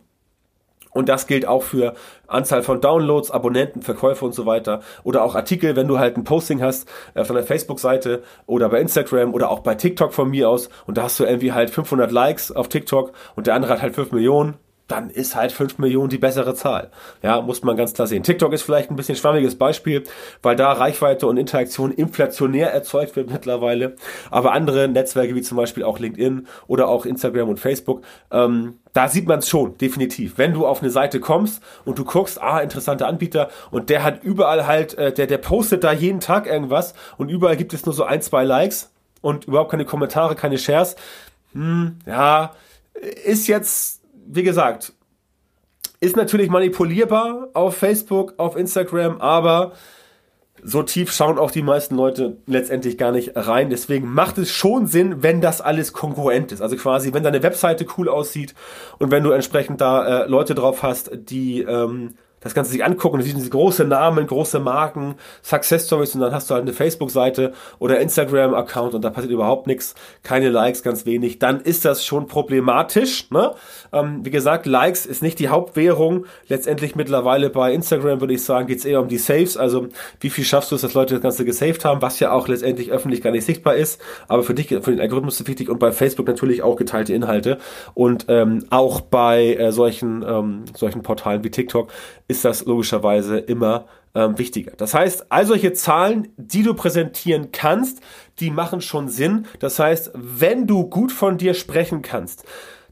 Und 0.94 1.08
das 1.08 1.26
gilt 1.26 1.46
auch 1.46 1.62
für 1.62 1.92
Anzahl 2.26 2.62
von 2.62 2.80
Downloads, 2.80 3.30
Abonnenten, 3.30 3.82
Verkäufe 3.82 4.24
und 4.24 4.34
so 4.34 4.46
weiter. 4.46 4.80
Oder 5.02 5.24
auch 5.24 5.34
Artikel, 5.34 5.76
wenn 5.76 5.88
du 5.88 5.98
halt 5.98 6.16
ein 6.16 6.24
Posting 6.24 6.62
hast 6.62 6.88
äh, 7.14 7.24
von 7.24 7.36
der 7.36 7.44
Facebook-Seite 7.44 8.22
oder 8.46 8.68
bei 8.70 8.80
Instagram 8.80 9.34
oder 9.34 9.50
auch 9.50 9.60
bei 9.60 9.74
TikTok 9.74 10.14
von 10.14 10.30
mir 10.30 10.48
aus 10.48 10.70
und 10.86 10.96
da 10.96 11.02
hast 11.02 11.20
du 11.20 11.24
irgendwie 11.24 11.52
halt 11.52 11.70
500 11.70 12.10
Likes 12.10 12.50
auf 12.52 12.68
TikTok 12.68 13.12
und 13.34 13.46
der 13.46 13.54
andere 13.54 13.74
hat 13.74 13.82
halt 13.82 13.94
5 13.94 14.12
Millionen 14.12 14.56
dann 14.94 15.10
ist 15.10 15.34
halt 15.34 15.50
5 15.50 15.78
Millionen 15.78 16.08
die 16.08 16.18
bessere 16.18 16.54
Zahl. 16.54 16.90
Ja, 17.20 17.40
muss 17.40 17.64
man 17.64 17.76
ganz 17.76 17.94
klar 17.94 18.06
sehen. 18.06 18.22
TikTok 18.22 18.52
ist 18.52 18.62
vielleicht 18.62 18.90
ein 18.90 18.96
bisschen 18.96 19.16
schwammiges 19.16 19.56
Beispiel, 19.56 20.04
weil 20.40 20.54
da 20.54 20.70
Reichweite 20.72 21.26
und 21.26 21.36
Interaktion 21.36 21.90
inflationär 21.90 22.72
erzeugt 22.72 23.16
wird 23.16 23.28
mittlerweile. 23.28 23.96
Aber 24.30 24.52
andere 24.52 24.86
Netzwerke 24.86 25.34
wie 25.34 25.42
zum 25.42 25.56
Beispiel 25.56 25.82
auch 25.82 25.98
LinkedIn 25.98 26.46
oder 26.68 26.86
auch 26.88 27.06
Instagram 27.06 27.48
und 27.48 27.58
Facebook, 27.58 28.02
ähm, 28.30 28.74
da 28.92 29.08
sieht 29.08 29.26
man 29.26 29.40
es 29.40 29.48
schon, 29.48 29.76
definitiv. 29.78 30.38
Wenn 30.38 30.52
du 30.52 30.64
auf 30.64 30.80
eine 30.80 30.90
Seite 30.90 31.18
kommst 31.18 31.60
und 31.84 31.98
du 31.98 32.04
guckst, 32.04 32.40
ah, 32.40 32.60
interessanter 32.60 33.08
Anbieter 33.08 33.48
und 33.72 33.90
der 33.90 34.04
hat 34.04 34.22
überall 34.22 34.68
halt, 34.68 34.96
äh, 34.96 35.12
der, 35.12 35.26
der 35.26 35.38
postet 35.38 35.82
da 35.82 35.92
jeden 35.92 36.20
Tag 36.20 36.46
irgendwas 36.46 36.94
und 37.16 37.30
überall 37.30 37.56
gibt 37.56 37.74
es 37.74 37.84
nur 37.84 37.94
so 37.94 38.04
ein, 38.04 38.22
zwei 38.22 38.44
Likes 38.44 38.92
und 39.22 39.46
überhaupt 39.46 39.72
keine 39.72 39.86
Kommentare, 39.86 40.36
keine 40.36 40.58
Shares. 40.58 40.94
Hm, 41.52 41.98
ja, 42.06 42.52
ist 43.24 43.48
jetzt 43.48 44.03
wie 44.26 44.42
gesagt, 44.42 44.92
ist 46.00 46.16
natürlich 46.16 46.50
manipulierbar 46.50 47.48
auf 47.54 47.76
Facebook, 47.76 48.34
auf 48.36 48.56
Instagram, 48.56 49.20
aber 49.20 49.72
so 50.62 50.82
tief 50.82 51.12
schauen 51.12 51.38
auch 51.38 51.50
die 51.50 51.62
meisten 51.62 51.94
Leute 51.94 52.38
letztendlich 52.46 52.96
gar 52.96 53.12
nicht 53.12 53.32
rein. 53.36 53.70
Deswegen 53.70 54.08
macht 54.08 54.38
es 54.38 54.50
schon 54.50 54.86
Sinn, 54.86 55.22
wenn 55.22 55.40
das 55.40 55.60
alles 55.60 55.92
konkurrent 55.92 56.52
ist. 56.52 56.62
Also 56.62 56.76
quasi, 56.76 57.12
wenn 57.12 57.22
deine 57.22 57.42
Webseite 57.42 57.86
cool 57.98 58.08
aussieht 58.08 58.54
und 58.98 59.10
wenn 59.10 59.24
du 59.24 59.30
entsprechend 59.30 59.80
da 59.80 60.22
äh, 60.22 60.26
Leute 60.26 60.54
drauf 60.54 60.82
hast, 60.82 61.10
die 61.12 61.60
ähm, 61.62 62.14
das 62.44 62.54
Ganze 62.54 62.70
sich 62.70 62.84
angucken, 62.84 63.18
du 63.18 63.24
siehst 63.24 63.50
große 63.50 63.84
Namen, 63.84 64.26
große 64.26 64.60
Marken, 64.60 65.16
Success 65.42 65.86
Stories 65.86 66.14
und 66.14 66.20
dann 66.20 66.32
hast 66.32 66.50
du 66.50 66.54
halt 66.54 66.62
eine 66.62 66.74
Facebook-Seite 66.74 67.52
oder 67.78 67.98
Instagram-Account 68.00 68.94
und 68.94 69.02
da 69.02 69.10
passiert 69.10 69.32
überhaupt 69.32 69.66
nichts, 69.66 69.94
keine 70.22 70.50
Likes, 70.50 70.82
ganz 70.82 71.06
wenig, 71.06 71.38
dann 71.38 71.60
ist 71.60 71.84
das 71.84 72.04
schon 72.04 72.26
problematisch. 72.26 73.30
Ne? 73.30 73.54
Ähm, 73.92 74.20
wie 74.24 74.30
gesagt, 74.30 74.66
Likes 74.66 75.06
ist 75.06 75.22
nicht 75.22 75.38
die 75.38 75.48
Hauptwährung. 75.48 76.26
Letztendlich 76.48 76.94
mittlerweile 76.94 77.48
bei 77.48 77.72
Instagram 77.72 78.20
würde 78.20 78.34
ich 78.34 78.44
sagen, 78.44 78.66
geht's 78.66 78.84
eher 78.84 79.00
um 79.00 79.08
die 79.08 79.18
Saves, 79.18 79.56
also 79.56 79.88
wie 80.20 80.30
viel 80.30 80.44
schaffst 80.44 80.70
du 80.70 80.76
es, 80.76 80.82
dass 80.82 80.94
Leute 80.94 81.14
das 81.14 81.22
Ganze 81.22 81.44
gesaved 81.46 81.84
haben, 81.84 82.02
was 82.02 82.20
ja 82.20 82.30
auch 82.30 82.46
letztendlich 82.46 82.92
öffentlich 82.92 83.22
gar 83.22 83.30
nicht 83.30 83.46
sichtbar 83.46 83.76
ist, 83.76 84.00
aber 84.28 84.42
für 84.42 84.52
dich, 84.52 84.68
für 84.68 84.90
den 84.90 85.00
Algorithmus 85.00 85.40
ist 85.40 85.48
wichtig 85.48 85.70
und 85.70 85.78
bei 85.78 85.92
Facebook 85.92 86.26
natürlich 86.26 86.62
auch 86.62 86.76
geteilte 86.76 87.14
Inhalte 87.14 87.56
und 87.94 88.26
ähm, 88.28 88.66
auch 88.68 89.00
bei 89.00 89.54
äh, 89.54 89.72
solchen, 89.72 90.22
ähm, 90.28 90.64
solchen 90.74 91.02
Portalen 91.02 91.42
wie 91.42 91.50
TikTok 91.50 91.90
ist 92.28 92.33
das 92.42 92.64
logischerweise 92.64 93.38
immer 93.38 93.86
ähm, 94.14 94.38
wichtiger. 94.38 94.72
Das 94.76 94.94
heißt, 94.94 95.26
all 95.30 95.46
solche 95.46 95.72
Zahlen, 95.72 96.28
die 96.36 96.62
du 96.62 96.74
präsentieren 96.74 97.52
kannst, 97.52 98.00
die 98.40 98.50
machen 98.50 98.80
schon 98.80 99.08
Sinn. 99.08 99.46
Das 99.58 99.78
heißt, 99.78 100.12
wenn 100.14 100.66
du 100.66 100.88
gut 100.88 101.12
von 101.12 101.38
dir 101.38 101.54
sprechen 101.54 102.02
kannst, 102.02 102.44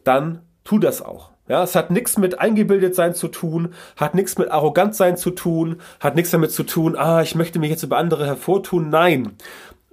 dann 0.04 0.42
tu 0.64 0.78
das 0.78 1.02
auch. 1.02 1.32
Ja, 1.48 1.62
es 1.64 1.74
hat 1.74 1.90
nichts 1.90 2.18
mit 2.18 2.38
eingebildet 2.38 2.94
sein 2.94 3.14
zu 3.14 3.28
tun, 3.28 3.74
hat 3.96 4.14
nichts 4.14 4.38
mit 4.38 4.50
arrogant 4.50 4.94
sein 4.94 5.16
zu 5.16 5.30
tun, 5.30 5.80
hat 5.98 6.14
nichts 6.14 6.30
damit 6.30 6.52
zu 6.52 6.62
tun, 6.62 6.96
ah, 6.96 7.20
ich 7.20 7.34
möchte 7.34 7.58
mich 7.58 7.70
jetzt 7.70 7.82
über 7.82 7.98
andere 7.98 8.26
hervortun. 8.26 8.90
Nein. 8.90 9.32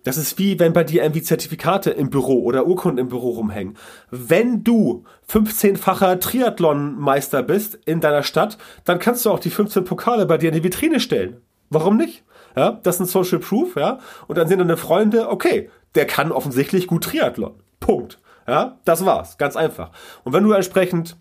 Das 0.04 0.18
ist 0.18 0.38
wie 0.38 0.60
wenn 0.60 0.74
bei 0.74 0.84
dir 0.84 1.04
irgendwie 1.04 1.22
Zertifikate 1.22 1.92
im 1.92 2.10
Büro 2.10 2.44
oder 2.44 2.66
Urkunden 2.68 3.00
im 3.00 3.10
Büro 3.10 3.32
rumhängen. 3.32 3.78
Wenn 4.10 4.64
du 4.64 5.04
15-facher 5.30 6.20
Triathlon-Meister 6.20 7.44
bist 7.44 7.76
in 7.86 8.00
deiner 8.00 8.24
Stadt, 8.24 8.58
dann 8.86 9.00
kannst 9.00 9.26
du 9.26 9.32
auch 9.32 9.40
die 9.40 9.50
15 9.50 9.84
Pokale 9.84 10.26
bei 10.26 10.38
dir 10.38 10.50
in 10.50 10.56
die 10.56 10.64
Vitrine 10.64 11.00
stellen. 11.00 11.42
Warum 11.70 11.98
nicht? 11.98 12.24
Ja, 12.56 12.80
das 12.84 12.96
ist 12.96 13.02
ein 13.02 13.06
Social 13.06 13.40
Proof, 13.40 13.76
ja. 13.76 14.00
Und 14.28 14.38
dann 14.38 14.48
sehen 14.48 14.60
deine 14.60 14.78
Freunde, 14.78 15.30
okay, 15.30 15.70
der 15.96 16.06
kann 16.06 16.32
offensichtlich 16.32 16.88
gut 16.88 17.04
Triathlon. 17.04 17.62
Punkt. 17.80 18.20
Ja, 18.48 18.80
das 18.86 19.06
war's. 19.06 19.38
Ganz 19.38 19.56
einfach. 19.56 19.92
Und 20.24 20.34
wenn 20.34 20.44
du 20.44 20.52
entsprechend 20.52 21.18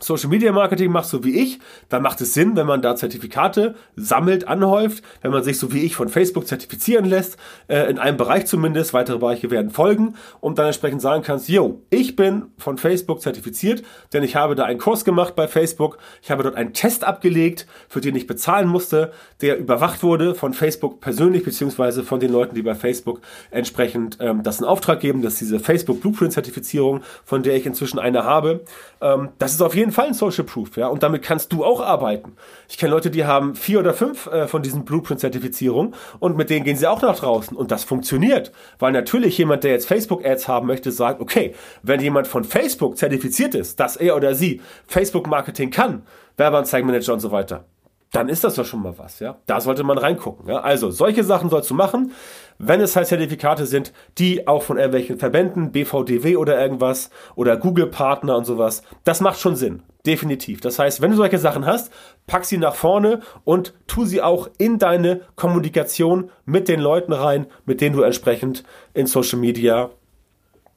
Social 0.00 0.28
Media 0.28 0.52
Marketing 0.52 0.90
machst, 0.90 1.10
so 1.10 1.24
wie 1.24 1.38
ich, 1.38 1.58
dann 1.88 2.02
macht 2.02 2.20
es 2.20 2.34
Sinn, 2.34 2.56
wenn 2.56 2.66
man 2.66 2.82
da 2.82 2.96
Zertifikate 2.96 3.74
sammelt, 3.96 4.48
anhäuft, 4.48 5.04
wenn 5.22 5.30
man 5.30 5.42
sich 5.42 5.58
so 5.58 5.72
wie 5.72 5.80
ich 5.80 5.94
von 5.94 6.08
Facebook 6.08 6.46
zertifizieren 6.46 7.04
lässt, 7.04 7.36
äh, 7.68 7.90
in 7.90 7.98
einem 7.98 8.16
Bereich 8.16 8.46
zumindest, 8.46 8.92
weitere 8.94 9.18
Bereiche 9.18 9.50
werden 9.50 9.70
folgen 9.70 10.14
und 10.40 10.58
dann 10.58 10.66
entsprechend 10.66 11.02
sagen 11.02 11.22
kannst, 11.22 11.48
yo, 11.48 11.82
ich 11.90 12.16
bin 12.16 12.46
von 12.58 12.78
Facebook 12.78 13.20
zertifiziert, 13.20 13.82
denn 14.12 14.22
ich 14.22 14.36
habe 14.36 14.54
da 14.54 14.64
einen 14.64 14.78
Kurs 14.78 15.04
gemacht 15.04 15.34
bei 15.36 15.48
Facebook, 15.48 15.98
ich 16.22 16.30
habe 16.30 16.42
dort 16.42 16.56
einen 16.56 16.72
Test 16.72 17.04
abgelegt, 17.04 17.66
für 17.88 18.00
den 18.00 18.16
ich 18.16 18.26
bezahlen 18.26 18.68
musste, 18.68 19.12
der 19.40 19.58
überwacht 19.58 20.02
wurde 20.02 20.34
von 20.34 20.54
Facebook 20.54 21.00
persönlich, 21.00 21.44
beziehungsweise 21.44 22.02
von 22.02 22.20
den 22.20 22.32
Leuten, 22.32 22.54
die 22.54 22.62
bei 22.62 22.74
Facebook 22.74 23.20
entsprechend 23.50 24.18
ähm, 24.20 24.42
das 24.42 24.60
in 24.60 24.64
Auftrag 24.64 25.00
geben, 25.00 25.22
dass 25.22 25.36
diese 25.36 25.60
Facebook 25.60 26.00
Blueprint 26.00 26.32
Zertifizierung, 26.32 27.02
von 27.24 27.42
der 27.42 27.56
ich 27.56 27.66
inzwischen 27.66 27.98
eine 27.98 28.24
habe, 28.24 28.64
ähm, 29.00 29.30
das 29.38 29.52
ist 29.52 29.62
auf 29.62 29.74
jeden 29.74 29.89
jeden 29.90 29.94
Fall 29.94 30.06
ein 30.06 30.14
Social 30.14 30.44
Proof, 30.44 30.76
ja, 30.76 30.86
und 30.86 31.02
damit 31.02 31.22
kannst 31.22 31.52
du 31.52 31.64
auch 31.64 31.80
arbeiten. 31.80 32.36
Ich 32.68 32.78
kenne 32.78 32.92
Leute, 32.92 33.10
die 33.10 33.24
haben 33.24 33.56
vier 33.56 33.80
oder 33.80 33.92
fünf 33.92 34.26
äh, 34.26 34.46
von 34.46 34.62
diesen 34.62 34.84
Blueprint-Zertifizierungen 34.84 35.94
und 36.20 36.36
mit 36.36 36.48
denen 36.48 36.64
gehen 36.64 36.76
sie 36.76 36.86
auch 36.86 37.02
nach 37.02 37.16
draußen 37.16 37.56
und 37.56 37.72
das 37.72 37.82
funktioniert, 37.82 38.52
weil 38.78 38.92
natürlich 38.92 39.36
jemand, 39.36 39.64
der 39.64 39.72
jetzt 39.72 39.88
Facebook-Ads 39.88 40.46
haben 40.46 40.68
möchte, 40.68 40.92
sagt, 40.92 41.20
okay, 41.20 41.54
wenn 41.82 42.00
jemand 42.00 42.28
von 42.28 42.44
Facebook 42.44 42.96
zertifiziert 42.96 43.54
ist, 43.56 43.80
dass 43.80 43.96
er 43.96 44.14
oder 44.14 44.34
sie 44.34 44.60
Facebook-Marketing 44.86 45.70
kann, 45.70 46.02
Werbeanzeigenmanager 46.36 47.12
und 47.12 47.20
so 47.20 47.32
weiter, 47.32 47.64
dann 48.12 48.28
ist 48.28 48.44
das 48.44 48.54
doch 48.54 48.64
schon 48.64 48.82
mal 48.82 48.96
was, 48.98 49.20
ja. 49.20 49.36
Da 49.46 49.60
sollte 49.60 49.84
man 49.84 49.98
reingucken. 49.98 50.48
Ja? 50.48 50.60
Also, 50.60 50.90
solche 50.90 51.22
Sachen 51.22 51.48
sollst 51.48 51.70
du 51.70 51.74
machen, 51.74 52.12
wenn 52.62 52.82
es 52.82 52.94
halt 52.94 53.06
Zertifikate 53.06 53.64
sind, 53.64 53.92
die 54.18 54.46
auch 54.46 54.62
von 54.62 54.76
irgendwelchen 54.76 55.18
Verbänden, 55.18 55.72
BVDW 55.72 56.36
oder 56.36 56.60
irgendwas 56.60 57.10
oder 57.34 57.56
Google-Partner 57.56 58.36
und 58.36 58.44
sowas, 58.44 58.82
das 59.04 59.22
macht 59.22 59.40
schon 59.40 59.56
Sinn. 59.56 59.82
Definitiv. 60.04 60.60
Das 60.60 60.78
heißt, 60.78 61.00
wenn 61.00 61.10
du 61.10 61.16
solche 61.16 61.38
Sachen 61.38 61.64
hast, 61.64 61.90
pack 62.26 62.44
sie 62.44 62.58
nach 62.58 62.74
vorne 62.74 63.20
und 63.44 63.74
tu 63.86 64.04
sie 64.04 64.20
auch 64.20 64.48
in 64.58 64.78
deine 64.78 65.22
Kommunikation 65.36 66.30
mit 66.44 66.68
den 66.68 66.80
Leuten 66.80 67.12
rein, 67.12 67.46
mit 67.64 67.80
denen 67.80 67.96
du 67.96 68.02
entsprechend 68.02 68.62
in 68.92 69.06
Social 69.06 69.38
Media 69.38 69.90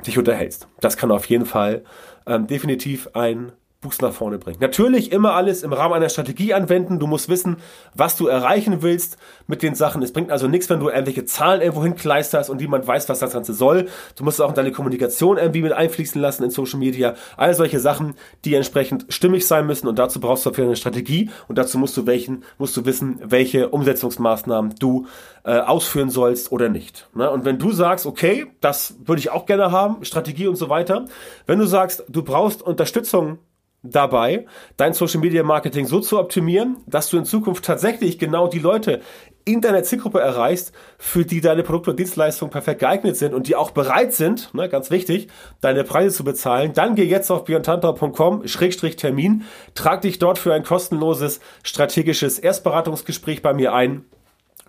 dich 0.08 0.18
unterhältst. 0.18 0.68
Das 0.80 0.96
kann 0.96 1.12
auf 1.12 1.26
jeden 1.26 1.46
Fall 1.46 1.84
ähm, 2.26 2.48
definitiv 2.48 3.10
ein 3.14 3.52
Boost 3.84 4.02
nach 4.02 4.14
vorne 4.14 4.40
bringt. 4.40 4.62
Natürlich 4.62 5.12
immer 5.12 5.34
alles 5.34 5.62
im 5.62 5.74
Rahmen 5.74 5.94
einer 5.94 6.10
Strategie 6.10 6.54
anwenden. 6.54 7.00
Du 7.00 7.06
musst 7.06 7.30
wissen, 7.30 7.58
was 7.94 8.16
du 8.16 8.28
erreichen 8.28 8.82
willst 8.82 9.18
mit 9.46 9.62
den 9.62 9.76
Sachen. 9.76 10.02
Es 10.02 10.14
bringt 10.14 10.32
also 10.32 10.48
nichts, 10.48 10.70
wenn 10.70 10.80
du 10.80 10.90
irgendwelche 10.90 11.26
Zahlen 11.26 11.62
irgendwo 11.62 11.84
hinkleisterst 11.84 12.50
und 12.50 12.62
niemand 12.62 12.88
weiß, 12.88 13.08
was 13.10 13.20
das 13.20 13.34
Ganze 13.34 13.54
soll. 13.54 13.88
Du 14.16 14.24
musst 14.24 14.42
auch 14.42 14.50
in 14.50 14.56
deine 14.56 14.72
Kommunikation 14.72 15.38
irgendwie 15.38 15.62
mit 15.62 15.74
einfließen 15.74 16.20
lassen 16.20 16.44
in 16.44 16.50
Social 16.50 16.80
Media. 16.80 17.14
All 17.38 17.54
solche 17.54 17.80
Sachen, 17.80 18.16
die 18.46 18.56
entsprechend 18.56 19.06
stimmig 19.10 19.46
sein 19.46 19.68
müssen 19.68 19.88
und 19.88 20.00
dazu 20.00 20.20
brauchst 20.20 20.46
du 20.46 20.50
dafür 20.50 20.66
eine 20.66 20.76
Strategie 20.76 21.30
und 21.48 21.58
dazu 21.58 21.78
musst 21.78 21.96
du 21.98 22.08
welchen, 22.08 22.44
musst 22.58 22.76
du 22.78 22.86
wissen, 22.86 23.20
welche 23.24 23.70
Umsetzungsmaßnahmen 23.70 24.76
du 24.80 25.08
äh, 25.44 25.60
ausführen 25.60 26.10
sollst 26.10 26.52
oder 26.52 26.70
nicht. 26.70 27.10
Ne? 27.14 27.30
Und 27.30 27.46
wenn 27.46 27.60
du 27.60 27.72
sagst, 27.72 28.06
okay, 28.06 28.48
das 28.62 28.96
würde 29.04 29.20
ich 29.20 29.30
auch 29.30 29.46
gerne 29.46 29.72
haben, 29.72 30.06
Strategie 30.06 30.48
und 30.48 30.56
so 30.56 30.70
weiter. 30.70 31.06
Wenn 31.46 31.60
du 31.60 31.66
sagst, 31.66 32.06
du 32.08 32.24
brauchst 32.24 32.62
Unterstützung 32.62 33.40
dabei, 33.84 34.46
dein 34.78 34.94
Social 34.94 35.20
Media 35.20 35.44
Marketing 35.44 35.86
so 35.86 36.00
zu 36.00 36.18
optimieren, 36.18 36.78
dass 36.88 37.10
du 37.10 37.18
in 37.18 37.26
Zukunft 37.26 37.66
tatsächlich 37.66 38.18
genau 38.18 38.48
die 38.48 38.60
Leute 38.60 39.02
in 39.46 39.60
deiner 39.60 39.84
Zielgruppe 39.84 40.22
erreichst, 40.22 40.72
für 40.98 41.26
die 41.26 41.42
deine 41.42 41.64
Produkte 41.64 41.92
und 41.92 42.00
Dienstleistungen 42.00 42.52
perfekt 42.52 42.80
geeignet 42.80 43.18
sind 43.18 43.34
und 43.34 43.50
die 43.50 43.58
auch 43.58 43.72
bereit 43.72 44.14
sind, 44.14 44.54
ne, 44.54 44.70
ganz 44.70 44.90
wichtig, 44.90 45.28
deine 45.60 45.84
Preise 45.84 46.16
zu 46.16 46.24
bezahlen, 46.24 46.72
dann 46.74 46.96
geh 46.96 47.04
jetzt 47.04 47.30
auf 47.30 47.44
björntantau.com-termin, 47.44 49.44
trag 49.76 50.00
dich 50.02 50.20
dort 50.20 50.40
für 50.40 50.54
ein 50.54 50.64
kostenloses 50.64 51.42
strategisches 51.64 52.40
Erstberatungsgespräch 52.40 53.42
bei 53.42 53.54
mir 53.54 53.74
ein 53.74 54.06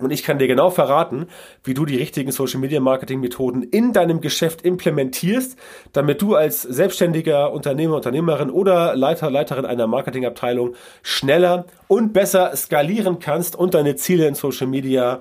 und 0.00 0.10
ich 0.10 0.24
kann 0.24 0.38
dir 0.38 0.48
genau 0.48 0.70
verraten, 0.70 1.28
wie 1.62 1.74
du 1.74 1.84
die 1.84 1.96
richtigen 1.96 2.32
Social 2.32 2.60
Media 2.60 2.80
Marketing 2.80 3.20
Methoden 3.20 3.62
in 3.62 3.92
deinem 3.92 4.20
Geschäft 4.20 4.62
implementierst, 4.62 5.56
damit 5.92 6.20
du 6.20 6.34
als 6.34 6.62
selbstständiger 6.62 7.52
Unternehmer, 7.52 7.96
Unternehmerin 7.96 8.50
oder 8.50 8.96
Leiter, 8.96 9.30
Leiterin 9.30 9.64
einer 9.64 9.86
Marketingabteilung 9.86 10.74
schneller 11.02 11.66
und 11.86 12.12
besser 12.12 12.56
skalieren 12.56 13.20
kannst 13.20 13.54
und 13.54 13.74
deine 13.74 13.94
Ziele 13.94 14.26
in 14.26 14.34
Social 14.34 14.66
Media 14.66 15.20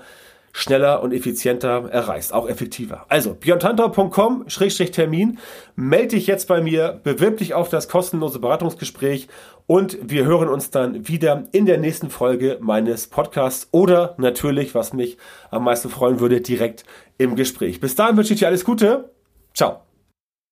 schneller 0.54 1.04
und 1.04 1.12
effizienter 1.12 1.90
erreichst, 1.90 2.32
auch 2.32 2.48
effektiver. 2.48 3.06
Also 3.10 3.34
björntantau.com-termin, 3.34 5.40
melde 5.76 6.08
dich 6.10 6.28
jetzt 6.28 6.48
bei 6.48 6.62
mir, 6.62 7.02
bewirb 7.04 7.38
dich 7.38 7.56
auf 7.56 7.70
das 7.70 7.90
kostenlose 7.90 8.40
Beratungsgespräch 8.40 9.28
und 9.66 9.98
wir 10.02 10.26
hören 10.26 10.50
uns 10.50 10.70
dann 10.70 11.08
wieder 11.08 11.46
in 11.52 11.66
der 11.66 11.80
nächsten 11.80 12.10
Folge 12.10 12.60
meines 12.62 13.08
Podcasts 13.08 13.68
oder 13.72 14.14
natürlich, 14.18 14.76
was 14.76 14.94
mich 14.94 15.18
am 15.50 15.64
meisten 15.64 15.90
freuen 15.90 16.20
würde, 16.20 16.40
direkt 16.40 16.86
im 17.18 17.36
Gespräch. 17.36 17.80
Bis 17.80 17.96
dahin 17.96 18.16
wünsche 18.16 18.34
ich 18.34 18.40
dir 18.40 18.48
alles 18.48 18.64
Gute. 18.64 19.10
Ciao. 19.54 19.93